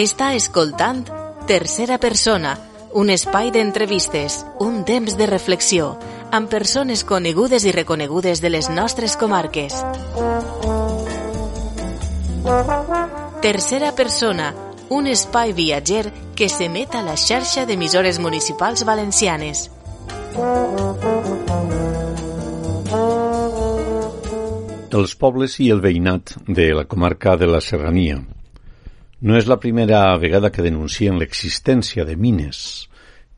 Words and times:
Està 0.00 0.30
escoltant 0.32 1.02
Tercera 1.44 1.98
Persona, 2.00 2.54
un 2.96 3.10
espai 3.12 3.50
d'entrevistes, 3.52 4.38
un 4.64 4.78
temps 4.88 5.12
de 5.18 5.26
reflexió, 5.28 5.90
amb 6.32 6.48
persones 6.48 7.02
conegudes 7.04 7.66
i 7.68 7.74
reconegudes 7.76 8.40
de 8.40 8.48
les 8.48 8.70
nostres 8.72 9.18
comarques. 9.20 9.76
Tercera 13.44 13.92
Persona, 13.92 14.54
un 14.88 15.12
espai 15.12 15.52
viatger 15.52 16.06
que 16.32 16.48
s'emet 16.48 16.96
a 16.96 17.04
la 17.04 17.20
xarxa 17.20 17.68
d'emissores 17.68 18.24
municipals 18.24 18.88
valencianes. 18.88 19.68
Els 24.96 25.16
pobles 25.20 25.60
i 25.60 25.68
el 25.68 25.84
veïnat 25.84 26.38
de 26.48 26.72
la 26.72 26.88
comarca 26.88 27.36
de 27.36 27.52
la 27.52 27.60
Serrania. 27.60 28.22
No 29.20 29.36
és 29.36 29.48
la 29.50 29.58
primera 29.60 30.00
vegada 30.16 30.48
que 30.52 30.64
denuncien 30.64 31.18
l'existència 31.20 32.06
de 32.08 32.16
mines 32.16 32.88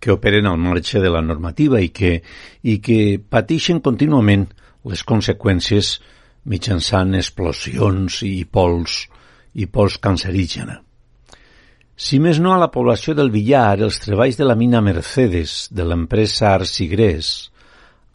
que 0.03 0.13
operen 0.15 0.47
al 0.47 0.59
marge 0.59 1.01
de 1.03 1.11
la 1.11 1.23
normativa 1.23 1.81
i 1.83 1.91
que, 1.95 2.17
i 2.63 2.79
que 2.83 3.19
pateixen 3.19 3.81
contínuament 3.83 4.49
les 4.91 5.03
conseqüències 5.07 5.97
mitjançant 6.51 7.15
explosions 7.15 8.23
i 8.27 8.45
pols 8.45 9.05
i 9.55 9.69
pols 9.71 9.99
cancerígena. 10.03 10.81
Si 11.95 12.19
més 12.19 12.41
no 12.43 12.55
a 12.55 12.59
la 12.59 12.71
població 12.75 13.15
del 13.15 13.31
Villar, 13.31 13.79
els 13.79 14.01
treballs 14.03 14.39
de 14.41 14.47
la 14.49 14.57
mina 14.59 14.81
Mercedes 14.83 15.69
de 15.71 15.87
l'empresa 15.87 16.55
Arsigrés 16.57 17.29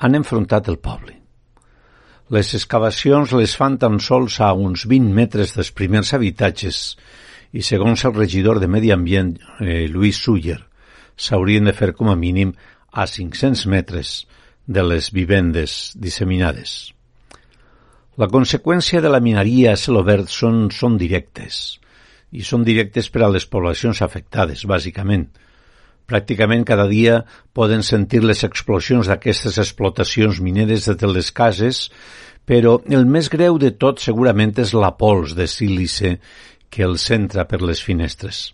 han 0.03 0.17
enfrontat 0.17 0.67
el 0.67 0.79
poble. 0.83 1.13
Les 2.35 2.51
excavacions 2.57 3.31
les 3.31 3.53
fan 3.55 3.77
tan 3.79 4.01
sols 4.03 4.41
a 4.43 4.51
uns 4.51 4.83
20 4.91 5.13
metres 5.15 5.55
dels 5.55 5.71
primers 5.71 6.11
habitatges 6.17 6.97
i, 7.57 7.63
segons 7.65 8.03
el 8.05 8.13
regidor 8.13 8.59
de 8.61 8.69
Medi 8.69 8.91
Ambient, 8.93 9.33
eh, 9.59 9.87
Lluís 9.89 10.19
Suyer, 10.21 10.59
s'haurien 11.17 11.65
de 11.65 11.73
fer 11.73 11.93
com 11.97 12.11
a 12.11 12.15
mínim 12.15 12.53
a 12.91 13.07
500 13.09 13.65
metres 13.73 14.11
de 14.67 14.83
les 14.83 15.09
vivendes 15.15 15.95
disseminades. 15.95 16.93
La 18.17 18.29
conseqüència 18.29 19.01
de 19.01 19.09
la 19.13 19.21
mineria 19.21 19.73
a 19.73 19.79
cel 19.79 19.97
obert 19.99 20.29
són, 20.33 20.67
són 20.73 20.97
directes 21.01 21.79
i 22.33 22.43
són 22.43 22.63
directes 22.67 23.09
per 23.13 23.23
a 23.23 23.31
les 23.31 23.45
poblacions 23.47 24.01
afectades, 24.05 24.65
bàsicament. 24.67 25.27
Pràcticament 26.07 26.65
cada 26.67 26.87
dia 26.87 27.21
poden 27.55 27.83
sentir 27.83 28.23
les 28.23 28.43
explosions 28.47 29.07
d'aquestes 29.07 29.57
explotacions 29.63 30.41
mineres 30.43 30.87
de 30.89 31.09
les 31.11 31.31
cases, 31.31 31.87
però 32.47 32.77
el 32.89 33.05
més 33.05 33.29
greu 33.31 33.57
de 33.59 33.73
tot 33.75 34.03
segurament 34.03 34.53
és 34.63 34.73
la 34.73 34.93
pols 34.99 35.33
de 35.35 35.47
sílice 35.51 36.17
que 36.69 36.83
els 36.83 37.09
entra 37.11 37.47
per 37.47 37.61
les 37.61 37.81
finestres. 37.83 38.53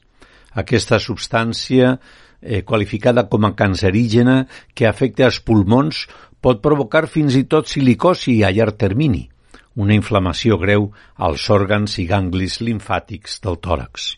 Aquesta 0.53 0.99
substància, 0.99 1.97
eh, 2.41 2.61
qualificada 2.63 3.27
com 3.29 3.45
a 3.45 3.55
cancerígena, 3.55 4.47
que 4.73 4.87
afecta 4.87 5.25
els 5.25 5.39
pulmons, 5.39 6.07
pot 6.41 6.61
provocar 6.61 7.07
fins 7.07 7.35
i 7.35 7.45
tot 7.45 7.67
silicosi 7.67 8.43
a 8.43 8.51
llarg 8.51 8.77
termini 8.77 9.29
una 9.75 9.95
inflamació 9.97 10.57
greu 10.61 10.89
als 11.17 11.47
òrgans 11.49 11.97
i 12.01 12.05
ganglis 12.09 12.59
limfàtics 12.61 13.39
del 13.43 13.57
tòrax. 13.63 14.13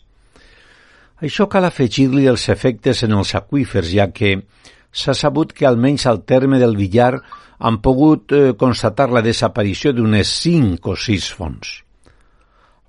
Això 1.24 1.46
cal 1.48 1.64
afegir-li 1.64 2.26
els 2.28 2.48
efectes 2.52 3.02
en 3.06 3.16
els 3.16 3.32
aquífers, 3.38 3.88
ja 3.88 4.10
que 4.12 4.34
s'ha 4.92 5.14
sabut 5.16 5.52
que 5.56 5.66
almenys 5.66 6.06
al 6.06 6.22
terme 6.28 6.60
del 6.60 6.76
Villar 6.76 7.14
han 7.58 7.80
pogut 7.80 8.32
eh, 8.36 8.52
constatar 8.58 9.08
la 9.08 9.24
desaparició 9.24 9.94
d'unes 9.96 10.28
5 10.42 10.92
o 10.92 10.96
6 10.96 11.32
fonts. 11.38 11.72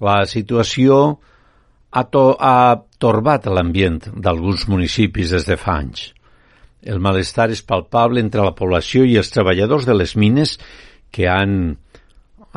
La 0.03 0.19
situació 0.29 0.99
ha, 1.91 2.03
to 2.03 2.35
ha 2.39 2.77
torbat 3.01 3.47
l'ambient 3.49 4.01
d'alguns 4.13 4.67
municipis 4.69 5.33
des 5.33 5.47
de 5.47 5.57
fa 5.57 5.79
anys. 5.81 6.11
El 6.83 7.01
malestar 7.03 7.49
és 7.51 7.63
palpable 7.65 8.21
entre 8.21 8.45
la 8.45 8.55
població 8.55 9.03
i 9.03 9.17
els 9.17 9.33
treballadors 9.33 9.87
de 9.87 9.95
les 9.97 10.15
mines 10.15 10.57
que 11.11 11.27
han 11.31 11.77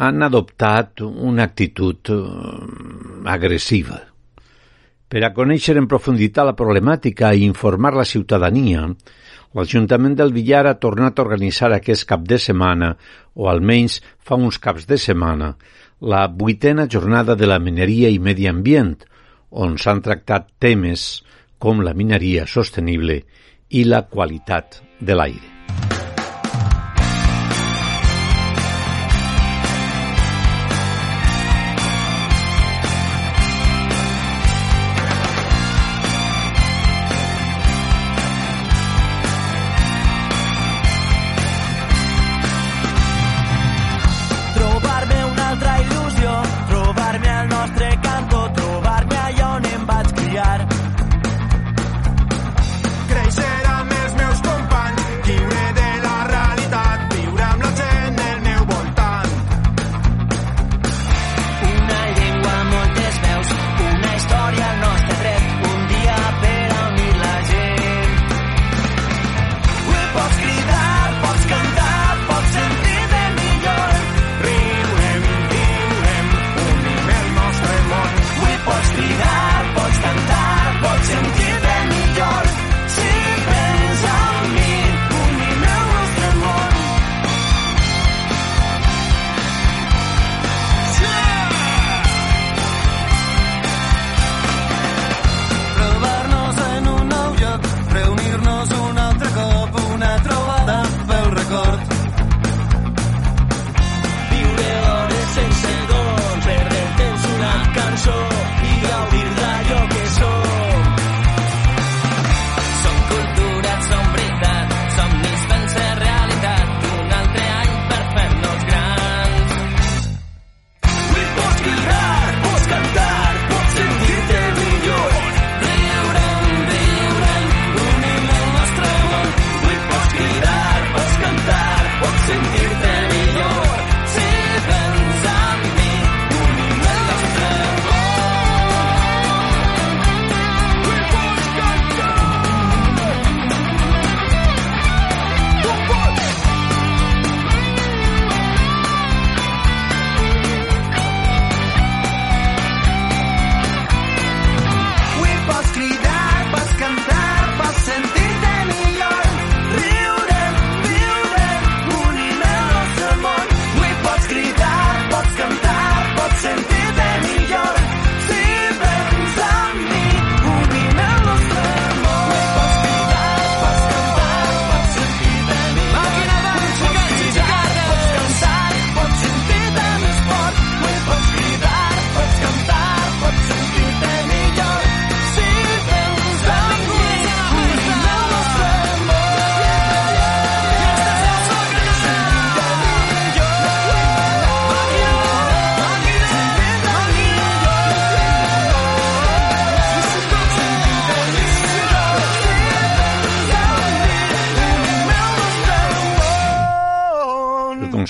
han 0.00 0.22
adoptat 0.22 1.02
una 1.02 1.44
actitud 1.44 2.08
eh, 2.08 2.20
agressiva. 3.28 3.98
Per 5.10 5.20
a 5.26 5.32
conèixer 5.34 5.74
en 5.76 5.88
profunditat 5.90 6.46
la 6.46 6.56
problemàtica 6.56 7.32
i 7.34 7.42
informar 7.44 7.92
la 7.98 8.06
ciutadania, 8.08 8.86
l'Ajuntament 9.58 10.14
del 10.16 10.32
Villar 10.32 10.62
ha 10.70 10.78
tornat 10.78 11.18
a 11.18 11.24
organitzar 11.26 11.72
aquest 11.74 12.06
cap 12.08 12.22
de 12.22 12.38
setmana, 12.38 12.94
o 13.34 13.50
almenys 13.50 13.98
fa 14.24 14.38
uns 14.38 14.60
caps 14.62 14.86
de 14.86 14.96
setmana, 14.96 15.56
la 16.00 16.26
vuitena 16.28 16.86
jornada 16.88 17.36
de 17.36 17.46
la 17.46 17.58
mineria 17.58 18.08
i 18.08 18.18
medi 18.18 18.48
ambient, 18.48 18.96
on 19.50 19.76
s'han 19.76 20.00
tractat 20.00 20.48
temes 20.58 21.22
com 21.60 21.84
la 21.84 21.94
mineria 21.94 22.46
sostenible 22.48 23.20
i 23.70 23.84
la 23.84 24.06
qualitat 24.08 24.80
de 25.00 25.16
l'aire. 25.16 25.99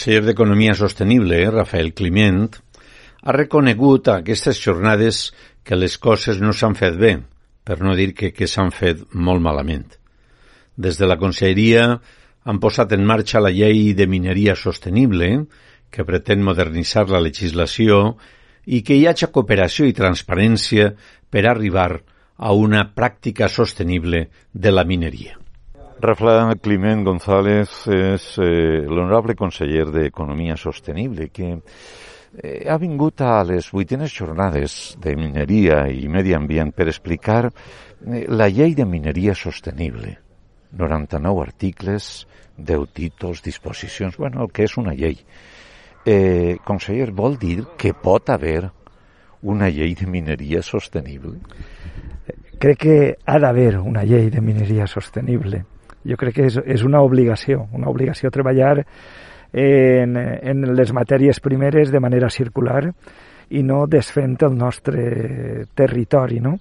Conseller 0.00 0.24
d'Economia 0.24 0.72
Sostenible, 0.72 1.50
Rafael 1.52 1.90
Climent, 1.92 2.46
ha 3.20 3.32
reconegut 3.36 4.08
a 4.08 4.14
aquestes 4.22 4.56
jornades 4.56 5.18
que 5.62 5.76
les 5.76 5.98
coses 6.00 6.38
no 6.40 6.54
s'han 6.56 6.72
fet 6.72 6.96
bé, 6.96 7.10
per 7.68 7.76
no 7.84 7.92
dir 7.98 8.14
que, 8.16 8.30
que 8.32 8.48
s'han 8.48 8.72
fet 8.72 9.02
molt 9.12 9.44
malament. 9.44 9.90
Des 10.80 10.96
de 10.96 11.04
la 11.04 11.18
Conselleria 11.20 11.84
han 12.48 12.60
posat 12.64 12.94
en 12.96 13.04
marxa 13.04 13.44
la 13.44 13.52
llei 13.52 13.92
de 13.92 14.06
mineria 14.08 14.56
sostenible, 14.56 15.28
que 15.92 16.08
pretén 16.08 16.40
modernitzar 16.48 17.10
la 17.10 17.20
legislació 17.20 18.16
i 18.64 18.80
que 18.80 18.96
hi 18.96 19.04
hagi 19.04 19.28
cooperació 19.28 19.84
i 19.84 19.92
transparència 20.00 20.94
per 21.28 21.44
arribar 21.44 21.90
a 22.38 22.56
una 22.56 22.86
pràctica 22.96 23.52
sostenible 23.52 24.30
de 24.54 24.72
la 24.72 24.88
mineria. 24.88 25.39
Rafael 26.00 26.56
Climent 26.58 27.02
González 27.04 27.68
és 27.92 28.24
eh, 28.40 28.86
l'honorable 28.88 29.34
conseller 29.36 29.84
d'Economia 29.92 30.56
Sostenible 30.56 31.26
que 31.28 31.50
eh, 31.52 32.64
ha 32.64 32.78
vingut 32.80 33.20
a 33.20 33.42
les 33.44 33.68
vuitenes 33.68 34.14
jornades 34.16 34.96
de 34.96 35.12
mineria 35.18 35.82
i 35.92 36.08
medi 36.08 36.32
ambient 36.32 36.72
per 36.72 36.86
explicar 36.88 37.50
eh, 37.50 38.24
la 38.32 38.48
llei 38.48 38.72
de 38.78 38.86
mineria 38.88 39.34
sostenible. 39.36 40.14
99 40.72 41.42
articles, 41.42 42.26
10 42.56 42.86
títols, 42.96 43.42
disposicions, 43.44 44.16
bueno, 44.16 44.46
el 44.46 44.52
que 44.56 44.64
és 44.64 44.76
una 44.80 44.94
llei. 44.96 45.18
Eh, 46.06 46.56
conseller, 46.64 47.10
vol 47.12 47.36
dir 47.36 47.66
que 47.76 47.92
pot 47.92 48.32
haver 48.32 48.70
una 49.42 49.68
llei 49.68 49.92
de 49.98 50.08
mineria 50.08 50.62
sostenible? 50.62 51.36
Crec 52.60 52.80
que 52.86 52.96
ha 53.20 53.36
d'haver 53.42 53.82
una 53.82 54.06
llei 54.08 54.30
de 54.32 54.40
mineria 54.40 54.86
sostenible. 54.88 55.66
Jo 56.06 56.16
crec 56.20 56.36
que 56.38 56.46
és, 56.48 56.56
és 56.64 56.84
una 56.86 57.02
obligació, 57.04 57.66
una 57.76 57.90
obligació 57.90 58.30
treballar 58.32 58.78
en, 59.52 60.16
en 60.16 60.62
les 60.76 60.92
matèries 60.96 61.40
primeres 61.42 61.90
de 61.90 62.00
manera 62.00 62.30
circular 62.30 62.86
i 63.50 63.64
no 63.66 63.84
desfent 63.90 64.38
el 64.46 64.56
nostre 64.56 65.66
territori, 65.74 66.38
no? 66.40 66.56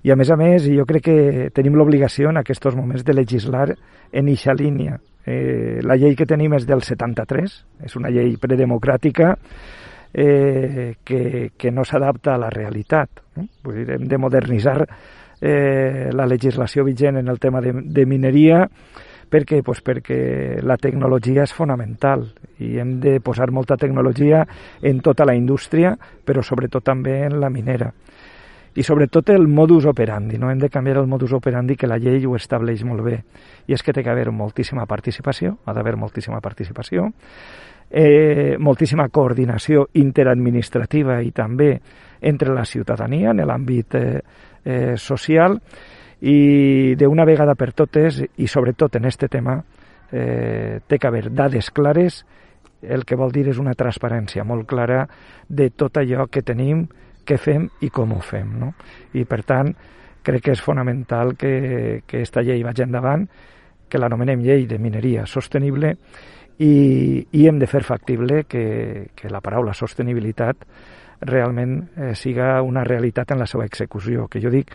I 0.00 0.14
a 0.14 0.16
més 0.16 0.30
a 0.32 0.36
més, 0.40 0.64
jo 0.64 0.86
crec 0.88 1.04
que 1.04 1.48
tenim 1.52 1.74
l'obligació 1.76 2.30
en 2.30 2.40
aquests 2.40 2.72
moments 2.72 3.04
de 3.04 3.12
legislar 3.12 3.66
en 4.12 4.30
eixa 4.32 4.54
línia. 4.56 4.96
Eh, 5.26 5.80
la 5.84 5.98
llei 6.00 6.16
que 6.16 6.24
tenim 6.24 6.54
és 6.56 6.64
del 6.66 6.80
73, 6.80 7.56
és 7.84 7.96
una 8.00 8.08
llei 8.08 8.32
predemocràtica 8.40 9.34
eh, 10.14 10.94
que, 11.04 11.50
que 11.52 11.70
no 11.70 11.84
s'adapta 11.84 12.34
a 12.34 12.40
la 12.40 12.48
realitat. 12.48 13.20
No? 13.36 13.44
Vull 13.66 13.82
dir, 13.82 13.90
hem 13.98 14.08
de 14.08 14.18
modernitzar 14.18 14.78
eh, 15.40 16.10
la 16.12 16.26
legislació 16.26 16.84
vigent 16.84 17.18
en 17.18 17.28
el 17.28 17.40
tema 17.40 17.60
de, 17.60 17.72
de 17.72 18.06
mineria 18.06 18.66
perquè, 19.30 19.62
pues 19.62 19.80
perquè 19.86 20.58
la 20.66 20.76
tecnologia 20.76 21.44
és 21.46 21.54
fonamental 21.54 22.26
i 22.60 22.74
hem 22.82 22.98
de 23.00 23.20
posar 23.24 23.52
molta 23.54 23.78
tecnologia 23.78 24.42
en 24.82 25.00
tota 25.00 25.24
la 25.24 25.36
indústria, 25.38 25.94
però 25.96 26.42
sobretot 26.42 26.84
també 26.84 27.22
en 27.28 27.38
la 27.40 27.50
minera. 27.50 27.92
I 28.74 28.84
sobretot 28.86 29.32
el 29.34 29.48
modus 29.50 29.86
operandi, 29.90 30.38
no? 30.38 30.50
Hem 30.50 30.58
de 30.58 30.68
canviar 30.70 31.00
el 31.00 31.08
modus 31.10 31.32
operandi 31.34 31.74
que 31.76 31.88
la 31.90 31.98
llei 31.98 32.26
ho 32.26 32.36
estableix 32.38 32.84
molt 32.86 33.02
bé. 33.02 33.16
I 33.66 33.74
és 33.74 33.82
que 33.82 33.94
té 33.94 34.04
que 34.04 34.12
haver 34.12 34.30
moltíssima 34.30 34.86
participació, 34.86 35.56
ha 35.64 35.74
d'haver 35.74 35.96
moltíssima 35.98 36.38
participació, 36.40 37.08
eh, 37.90 38.54
moltíssima 38.58 39.08
coordinació 39.08 39.88
interadministrativa 39.98 41.18
i 41.22 41.32
també 41.34 41.72
entre 42.20 42.54
la 42.54 42.64
ciutadania 42.64 43.34
en 43.34 43.42
l'àmbit 43.42 43.98
eh, 43.98 44.20
eh, 44.64 44.96
social 44.96 45.58
i 46.20 46.94
d'una 47.00 47.24
vegada 47.24 47.54
per 47.56 47.72
totes 47.72 48.20
i 48.20 48.48
sobretot 48.48 48.96
en 48.96 49.08
aquest 49.08 49.26
tema 49.32 49.56
eh, 50.12 50.80
té 50.86 50.98
que 50.98 51.08
haver 51.08 51.30
dades 51.32 51.70
clares 51.70 52.24
el 52.82 53.04
que 53.04 53.16
vol 53.16 53.32
dir 53.32 53.46
és 53.52 53.60
una 53.60 53.76
transparència 53.76 54.44
molt 54.44 54.66
clara 54.68 55.04
de 55.48 55.70
tot 55.70 56.00
allò 56.00 56.26
que 56.32 56.42
tenim 56.42 56.86
què 57.26 57.36
fem 57.38 57.68
i 57.84 57.90
com 57.92 58.12
ho 58.16 58.20
fem. 58.24 58.54
No? 58.58 58.72
I, 59.12 59.24
per 59.28 59.42
tant, 59.46 59.72
crec 60.24 60.46
que 60.46 60.54
és 60.56 60.62
fonamental 60.64 61.34
que, 61.38 61.52
que 62.06 62.22
aquesta 62.22 62.42
llei 62.44 62.64
vagi 62.64 62.84
endavant, 62.86 63.26
que 63.90 63.98
l'anomenem 63.98 64.42
llei 64.44 64.66
de 64.70 64.78
mineria 64.78 65.26
sostenible 65.26 65.96
i, 66.60 66.72
i 67.32 67.46
hem 67.48 67.58
de 67.58 67.68
fer 67.68 67.82
factible 67.84 68.44
que, 68.48 69.10
que 69.16 69.30
la 69.32 69.42
paraula 69.44 69.74
sostenibilitat 69.74 70.64
realment 71.20 71.76
eh, 71.96 72.14
siga 72.14 72.60
una 72.62 72.84
realitat 72.84 73.32
en 73.32 73.40
la 73.40 73.46
seva 73.46 73.66
execució, 73.68 74.26
que 74.28 74.40
jo 74.40 74.52
dic 74.52 74.74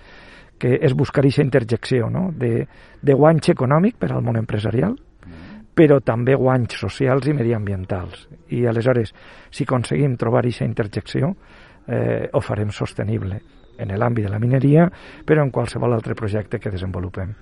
que 0.57 0.77
és 0.81 0.93
buscar 0.95 1.23
aquesta 1.23 1.43
interjecció 1.43 2.09
no? 2.09 2.29
de, 2.31 2.65
de 3.01 3.13
guanys 3.13 3.51
econòmic 3.51 3.97
per 3.99 4.11
al 4.13 4.23
món 4.23 4.39
empresarial, 4.39 4.95
però 5.75 5.99
també 5.99 6.37
guanys 6.39 6.77
socials 6.79 7.27
i 7.27 7.33
mediambientals. 7.35 8.29
I 8.55 8.63
aleshores, 8.69 9.11
si 9.51 9.67
aconseguim 9.67 10.15
trobar 10.15 10.45
aquesta 10.45 10.63
interjecció, 10.63 11.33
eh, 11.87 12.29
ho 12.31 12.41
farem 12.41 12.71
sostenible 12.71 13.41
en 13.77 13.91
l'àmbit 13.99 14.23
de 14.23 14.31
la 14.31 14.39
mineria, 14.39 14.85
però 15.27 15.43
en 15.43 15.51
qualsevol 15.51 15.93
altre 15.93 16.15
projecte 16.15 16.61
que 16.63 16.71
desenvolupem. 16.71 17.33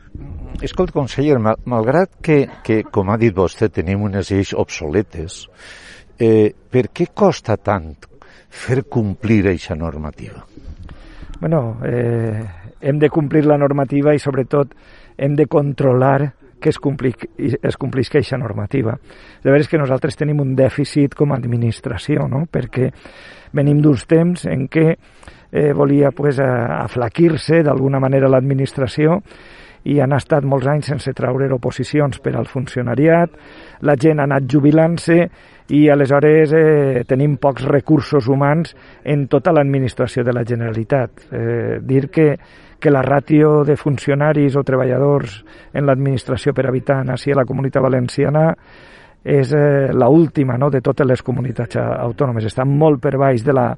Escolta, 0.65 0.95
conseller, 0.95 1.37
mal, 1.37 1.59
malgrat 1.69 2.17
que, 2.25 2.39
que, 2.65 2.81
com 2.89 3.11
ha 3.13 3.19
dit 3.21 3.35
vostè, 3.35 3.69
tenim 3.69 4.01
unes 4.09 4.31
lleis 4.33 4.55
obsoletes, 4.57 5.43
eh, 6.17 6.49
per 6.49 6.87
què 6.89 7.11
costa 7.13 7.59
tant 7.61 7.93
fer 8.53 8.83
complir 8.85 9.47
aquesta 9.47 9.75
normativa? 9.75 10.45
Bueno, 11.39 11.79
eh, 11.83 12.43
hem 12.79 12.99
de 12.99 13.09
complir 13.09 13.45
la 13.49 13.57
normativa 13.57 14.13
i, 14.13 14.21
sobretot, 14.21 14.75
hem 15.17 15.35
de 15.35 15.47
controlar 15.47 16.33
que 16.63 16.69
es, 16.69 16.79
compli, 16.79 17.11
es 17.37 17.75
complisca 17.75 18.19
aquesta 18.19 18.37
normativa. 18.39 18.95
De 19.43 19.51
veres 19.51 19.67
que 19.67 19.77
nosaltres 19.81 20.15
tenim 20.15 20.39
un 20.39 20.53
dèficit 20.55 21.17
com 21.19 21.33
a 21.33 21.39
administració, 21.41 22.29
no? 22.31 22.45
perquè 22.47 22.87
venim 23.51 23.81
d'uns 23.83 24.05
temps 24.07 24.45
en 24.47 24.69
què 24.71 24.85
eh, 24.93 25.73
volia 25.75 26.13
pues, 26.15 26.39
aflaquir-se 26.39 27.59
d'alguna 27.67 27.99
manera 27.99 28.31
l'administració 28.31 29.19
i 29.91 29.99
han 29.99 30.15
estat 30.15 30.47
molts 30.47 30.69
anys 30.71 30.93
sense 30.93 31.11
treure 31.11 31.51
oposicions 31.51 32.21
per 32.23 32.37
al 32.39 32.47
funcionariat, 32.47 33.33
la 33.83 33.97
gent 33.99 34.23
ha 34.23 34.27
anat 34.29 34.47
jubilant-se 34.47 35.19
i 35.69 35.87
aleshores 35.89 36.51
eh, 36.57 37.03
tenim 37.07 37.37
pocs 37.39 37.63
recursos 37.69 38.27
humans 38.27 38.73
en 39.03 39.27
tota 39.31 39.53
l'administració 39.55 40.23
de 40.23 40.33
la 40.35 40.43
Generalitat. 40.43 41.27
Eh, 41.31 41.79
dir 41.81 42.09
que, 42.11 42.27
que 42.79 42.91
la 42.91 43.03
ràtio 43.05 43.63
de 43.63 43.77
funcionaris 43.79 44.57
o 44.59 44.65
treballadors 44.67 45.37
en 45.73 45.87
l'administració 45.87 46.53
per 46.53 46.67
habitant 46.67 47.13
a 47.13 47.15
la 47.35 47.45
comunitat 47.45 47.81
valenciana 47.81 48.49
és 49.23 49.53
eh, 49.53 49.93
la 49.93 50.09
última 50.09 50.57
no, 50.57 50.69
de 50.69 50.81
totes 50.81 51.07
les 51.07 51.21
comunitats 51.23 51.77
autònomes, 51.79 52.45
està 52.45 52.65
molt 52.67 52.99
per 53.01 53.15
baix 53.17 53.43
de 53.43 53.53
la, 53.53 53.69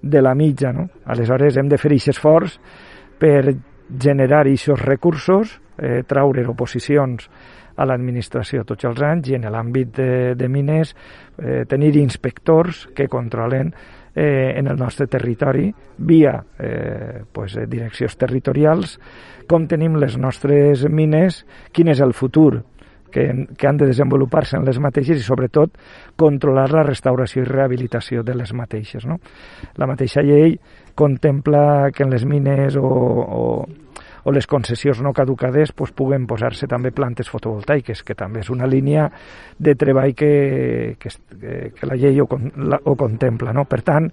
de 0.00 0.22
la 0.22 0.34
mitja. 0.34 0.72
No? 0.72 0.88
Aleshores 1.04 1.58
hem 1.58 1.68
de 1.68 1.76
fer 1.76 1.92
aquest 1.92 2.14
esforç 2.16 2.58
per 3.20 3.52
generar 4.00 4.46
aquests 4.46 4.80
recursos, 4.80 5.60
eh, 5.76 6.02
traure 6.08 6.46
oposicions 6.48 7.28
a 7.76 7.86
l'administració 7.88 8.64
tots 8.68 8.86
els 8.88 9.02
anys 9.02 9.30
i 9.30 9.38
en 9.38 9.48
l'àmbit 9.50 9.92
de, 9.96 10.10
de 10.38 10.48
mines 10.48 10.94
eh, 11.38 11.64
tenir 11.68 11.94
inspectors 12.00 12.88
que 12.94 13.08
controlen 13.08 13.72
eh, 14.14 14.54
en 14.56 14.68
el 14.68 14.76
nostre 14.78 15.06
territori 15.06 15.72
via 15.98 16.36
eh, 16.58 17.22
pues, 17.32 17.58
direccions 17.68 18.16
territorials 18.16 18.98
com 19.48 19.66
tenim 19.68 19.98
les 20.00 20.16
nostres 20.16 20.86
mines, 20.88 21.42
quin 21.72 21.90
és 21.92 22.00
el 22.00 22.14
futur 22.16 22.62
que, 23.14 23.46
que 23.56 23.68
han 23.68 23.76
de 23.78 23.86
desenvolupar-se 23.86 24.56
en 24.58 24.64
les 24.66 24.80
mateixes 24.82 25.20
i 25.20 25.26
sobretot 25.26 25.76
controlar 26.18 26.66
la 26.72 26.82
restauració 26.86 27.44
i 27.44 27.48
rehabilitació 27.48 28.24
de 28.26 28.34
les 28.34 28.50
mateixes. 28.56 29.06
No? 29.06 29.20
La 29.78 29.86
mateixa 29.86 30.24
llei 30.26 30.56
contempla 30.98 31.92
que 31.94 32.02
en 32.02 32.10
les 32.10 32.24
mines 32.26 32.76
o, 32.76 32.88
o, 32.88 33.44
o 34.24 34.32
les 34.32 34.46
concessions 34.46 35.02
no 35.04 35.12
caducades 35.12 35.72
pues, 35.72 35.92
puguen 35.92 36.26
posar-se 36.26 36.68
també 36.70 36.92
plantes 36.94 37.30
fotovoltaiques, 37.30 38.02
que 38.02 38.16
també 38.18 38.40
és 38.44 38.50
una 38.50 38.68
línia 38.70 39.10
de 39.58 39.74
treball 39.76 40.14
que, 40.16 40.96
que, 40.98 41.12
que 41.76 41.86
la 41.86 41.98
llei 42.00 42.20
ho, 42.20 42.28
la, 42.56 42.80
ho 42.84 42.96
contempla. 42.96 43.52
No? 43.52 43.66
Per 43.68 43.80
tant, 43.84 44.08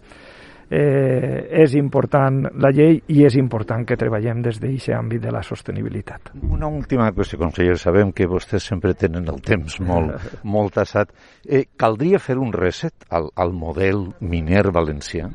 eh, 0.71 1.47
és 1.63 1.77
important 1.79 2.43
la 2.59 2.73
llei 2.75 2.99
i 3.15 3.23
és 3.27 3.37
important 3.39 3.87
que 3.87 3.97
treballem 3.99 4.43
des 4.43 4.59
d'aquest 4.59 4.93
àmbit 4.97 5.23
de 5.23 5.31
la 5.31 5.41
sostenibilitat. 5.47 6.33
Una 6.41 6.67
última 6.67 7.09
qüestió, 7.15 7.39
conseller. 7.39 7.79
Sabem 7.79 8.11
que 8.15 8.27
vostès 8.27 8.67
sempre 8.67 8.93
tenen 8.93 9.31
el 9.31 9.41
temps 9.41 9.79
molt, 9.79 10.29
molt 10.57 10.75
tassat. 10.79 11.15
Eh, 11.47 11.65
caldria 11.77 12.19
fer 12.19 12.37
un 12.39 12.53
reset 12.53 13.09
al, 13.09 13.31
al 13.35 13.55
model 13.55 14.09
miner 14.19 14.67
valencià? 14.71 15.31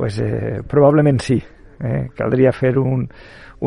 pues, 0.00 0.18
eh, 0.18 0.62
probablement 0.66 1.20
sí. 1.20 1.42
Eh, 1.78 2.08
caldria 2.16 2.52
fer 2.52 2.78
un, 2.78 3.02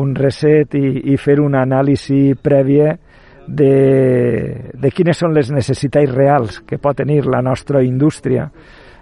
un 0.00 0.14
reset 0.14 0.74
i, 0.74 1.12
i 1.12 1.16
fer 1.20 1.38
una 1.42 1.62
anàlisi 1.62 2.34
prèvia 2.34 2.94
de, 3.46 4.70
de 4.72 4.90
quines 4.90 5.18
són 5.20 5.34
les 5.36 5.50
necessitats 5.52 6.12
reals 6.14 6.62
que 6.66 6.78
pot 6.78 6.96
tenir 6.96 7.24
la 7.26 7.42
nostra 7.44 7.82
indústria. 7.84 8.48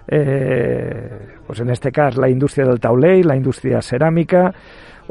Eh, 0.07 1.39
pues 1.47 1.61
en 1.61 1.71
este 1.71 1.93
cas 1.93 2.17
la 2.19 2.29
indústria 2.29 2.67
del 2.67 2.81
tauler, 2.81 3.25
la 3.25 3.37
indústria 3.37 3.81
ceràmica 3.81 4.49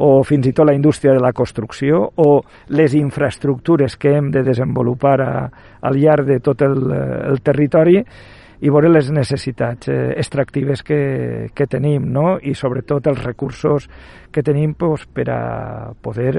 o 0.03 0.23
fins 0.23 0.47
i 0.47 0.53
tot 0.55 0.67
la 0.67 0.75
indústria 0.75 1.13
de 1.15 1.21
la 1.23 1.31
construcció 1.31 2.01
o 2.15 2.41
les 2.75 2.93
infraestructures 2.95 3.95
que 3.97 4.15
hem 4.17 4.29
de 4.31 4.43
desenvolupar 4.43 5.17
a, 5.21 5.33
al 5.81 5.97
llarg 5.99 6.27
de 6.27 6.39
tot 6.43 6.61
el, 6.67 6.91
el 6.91 7.41
territori 7.41 8.03
i 8.61 8.69
veure 8.69 8.91
les 8.91 9.09
necessitats 9.13 9.89
eh, 9.89 10.13
extractives 10.21 10.83
que, 10.85 11.49
que 11.53 11.67
tenim 11.67 12.05
no? 12.13 12.35
i 12.37 12.53
sobretot 12.53 13.07
els 13.09 13.23
recursos 13.23 13.87
que 14.31 14.43
tenim 14.45 14.75
pues, 14.77 15.07
per 15.09 15.27
a 15.33 15.41
poder 15.97 16.35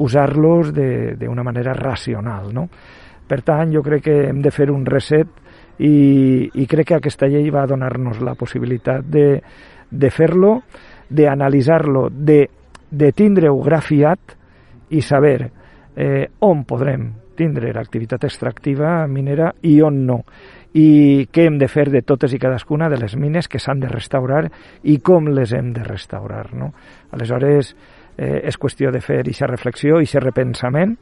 usar-los 0.00 0.72
d'una 0.72 1.44
manera 1.44 1.74
racional. 1.76 2.48
No? 2.54 2.66
Per 3.28 3.40
tant, 3.44 3.72
jo 3.74 3.82
crec 3.84 4.06
que 4.08 4.16
hem 4.30 4.40
de 4.40 4.52
fer 4.54 4.70
un 4.72 4.86
reset 4.88 5.28
i, 5.78 6.48
i 6.48 6.66
crec 6.66 6.92
que 6.92 6.98
aquesta 7.00 7.28
llei 7.28 7.50
va 7.52 7.66
donar-nos 7.68 8.22
la 8.24 8.36
possibilitat 8.38 9.04
de, 9.04 9.28
de 9.90 10.10
fer-lo, 10.10 10.56
d'analitzar-lo, 11.12 12.08
de, 12.10 12.40
de 12.88 13.12
tindre-ho 13.12 13.60
grafiat 13.62 14.36
i 14.96 15.02
saber 15.04 15.38
eh, 15.44 16.24
on 16.46 16.64
podrem 16.64 17.10
tindre 17.36 17.68
l'activitat 17.74 18.24
extractiva 18.24 19.02
minera 19.10 19.50
i 19.68 19.76
on 19.84 19.98
no 20.08 20.22
i 20.76 21.26
què 21.32 21.46
hem 21.48 21.56
de 21.60 21.68
fer 21.72 21.86
de 21.92 22.02
totes 22.04 22.34
i 22.36 22.40
cadascuna 22.42 22.90
de 22.92 22.98
les 23.00 23.14
mines 23.16 23.48
que 23.48 23.60
s'han 23.62 23.80
de 23.80 23.88
restaurar 23.88 24.44
i 24.84 24.98
com 25.00 25.30
les 25.32 25.54
hem 25.56 25.72
de 25.72 25.84
restaurar. 25.86 26.50
No? 26.52 26.72
Aleshores, 27.16 27.72
eh, 28.16 28.42
és 28.44 28.58
qüestió 28.60 28.92
de 28.92 29.00
fer 29.00 29.22
aquesta 29.22 29.48
reflexió, 29.48 30.00
i 30.00 30.04
aquest 30.04 30.24
repensament, 30.24 30.96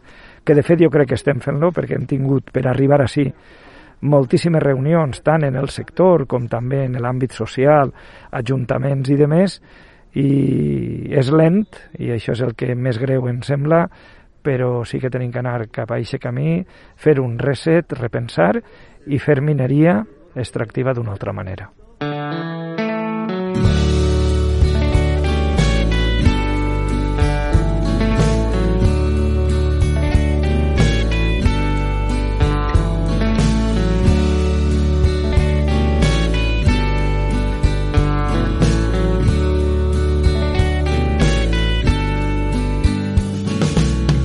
que 0.45 0.55
de 0.55 0.63
fet 0.63 0.83
jo 0.85 0.91
crec 0.93 1.11
que 1.11 1.19
estem 1.19 1.41
fent-lo 1.43 1.73
perquè 1.75 1.99
hem 1.99 2.07
tingut 2.07 2.53
per 2.55 2.67
arribar 2.69 3.01
així 3.03 3.27
moltíssimes 4.05 4.63
reunions, 4.63 5.23
tant 5.25 5.47
en 5.47 5.57
el 5.57 5.71
sector 5.73 6.27
com 6.29 6.47
també 6.51 6.85
en 6.85 6.99
l'àmbit 7.01 7.33
social, 7.33 7.91
ajuntaments 8.31 9.11
i 9.11 9.17
demés, 9.17 9.61
i 10.15 11.11
és 11.11 11.31
lent, 11.35 11.65
i 11.99 12.13
això 12.15 12.35
és 12.37 12.43
el 12.45 12.55
que 12.55 12.75
més 12.77 13.01
greu 13.01 13.27
em 13.31 13.41
sembla, 13.43 13.89
però 14.45 14.85
sí 14.85 15.01
que 15.01 15.09
tenim 15.11 15.33
que 15.33 15.41
anar 15.41 15.71
cap 15.73 15.91
a 15.91 15.97
aquest 15.97 16.21
camí, 16.21 16.59
fer 17.01 17.17
un 17.23 17.39
reset, 17.41 17.97
repensar 17.97 18.61
i 19.07 19.19
fer 19.19 19.41
mineria 19.41 20.03
extractiva 20.35 20.95
d'una 20.95 21.13
altra 21.13 21.33
manera. 21.33 21.71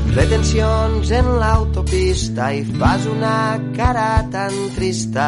Retencions 0.10 1.12
en 1.14 1.28
l'autopista 1.38 2.50
i 2.58 2.64
fas 2.80 3.06
una 3.06 3.60
cara 3.76 4.26
tan 4.34 4.54
trista 4.74 5.28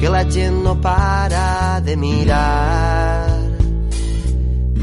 que 0.00 0.08
la 0.12 0.24
gent 0.28 0.62
no 0.64 0.74
para 0.80 1.80
de 1.80 1.96
mirar. 1.96 3.48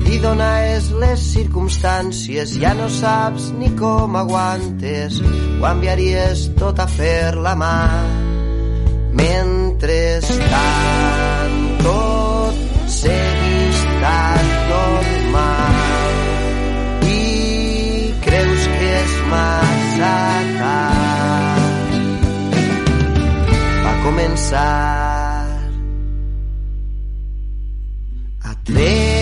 I 0.06 0.18
dones 0.24 0.92
les 1.02 1.20
circumstàncies, 1.34 2.58
ja 2.62 2.74
no 2.78 2.90
saps 2.90 3.52
ni 3.60 3.70
com 3.78 4.16
aguantes, 4.18 5.22
ho 5.22 5.66
enviaries 5.70 6.50
tot 6.58 6.80
a 6.80 6.88
fer 6.90 7.36
la 7.36 7.56
mà. 7.60 7.78
Mentrestant, 9.16 10.40
tot 11.84 12.56
segueix 13.00 13.78
tan 14.02 14.35
massa. 19.32 20.14
Va 23.84 23.94
començar 24.06 24.70
a 28.42 28.56
tremolar, 28.64 29.15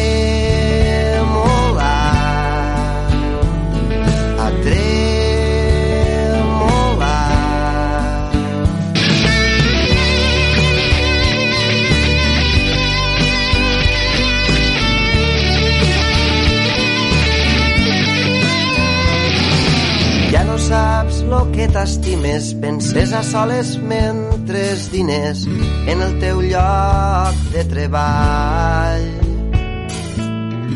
que 21.64 21.72
t'estimes, 21.72 22.54
penses 22.60 23.14
a 23.14 23.22
soles 23.24 23.78
mentre 23.78 24.62
diners 24.92 25.46
en 25.88 26.02
el 26.04 26.18
teu 26.20 26.42
lloc 26.44 27.38
de 27.54 27.64
treball. 27.72 29.06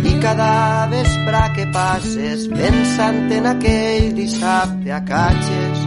I 0.08 0.14
cada 0.24 0.88
vespre 0.92 1.42
que 1.58 1.66
passes 1.76 2.46
pensant 2.54 3.34
en 3.36 3.50
aquell 3.52 4.14
dissabte 4.16 4.94
a 4.96 5.02
catxes 5.10 5.84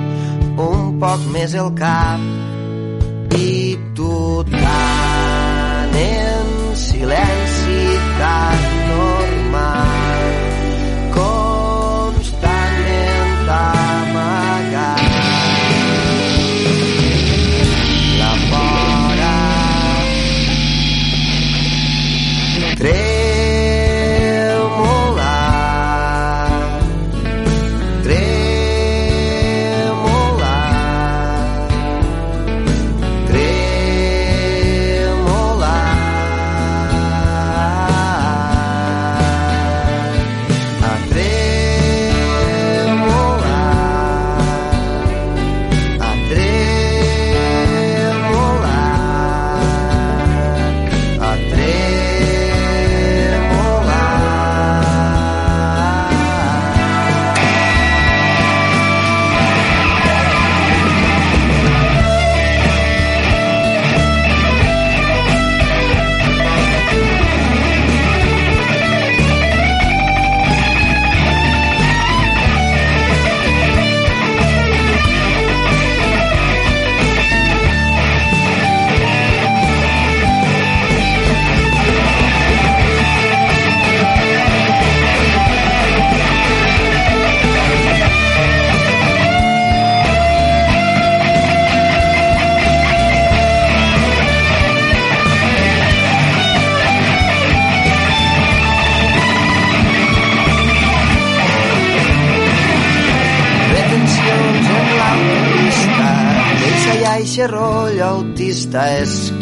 un 0.67 0.99
poc 1.01 1.25
més 1.33 1.55
el 1.57 1.73
cap 1.81 3.39
i 3.41 3.79
tu 3.97 4.45
tan 4.53 5.97
en 6.03 6.53
silenci 6.77 7.81
tan 8.21 8.70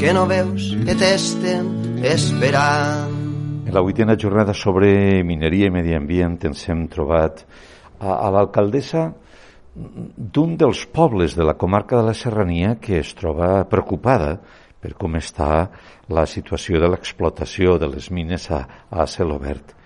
que 0.08 0.14
no 0.16 0.24
veus 0.24 0.70
que 0.88 0.94
t'estem 0.96 1.66
esperant 2.08 3.10
En 3.68 3.74
la 3.76 3.82
vuitena 3.84 4.14
jornada 4.16 4.54
sobre 4.56 5.20
mineria 5.20 5.68
i 5.68 5.72
medi 5.74 5.92
ambient 5.92 6.38
ens 6.48 6.62
hem 6.64 6.86
trobat 6.88 7.42
a, 8.00 8.14
a 8.14 8.30
l'alcaldessa 8.32 9.02
d'un 9.76 10.54
dels 10.56 10.86
pobles 10.96 11.36
de 11.36 11.44
la 11.44 11.58
comarca 11.60 12.00
de 12.00 12.06
la 12.06 12.16
Serrania 12.16 12.78
que 12.80 13.02
es 13.02 13.12
troba 13.18 13.66
preocupada 13.68 14.38
per 14.80 14.94
com 14.96 15.20
està 15.20 15.66
la 16.08 16.24
situació 16.24 16.80
de 16.80 16.88
l'explotació 16.88 17.76
de 17.76 17.92
les 17.92 18.08
mines 18.08 18.48
a, 18.48 18.62
a 18.88 19.04
cel 19.04 19.36
obert. 19.36 19.76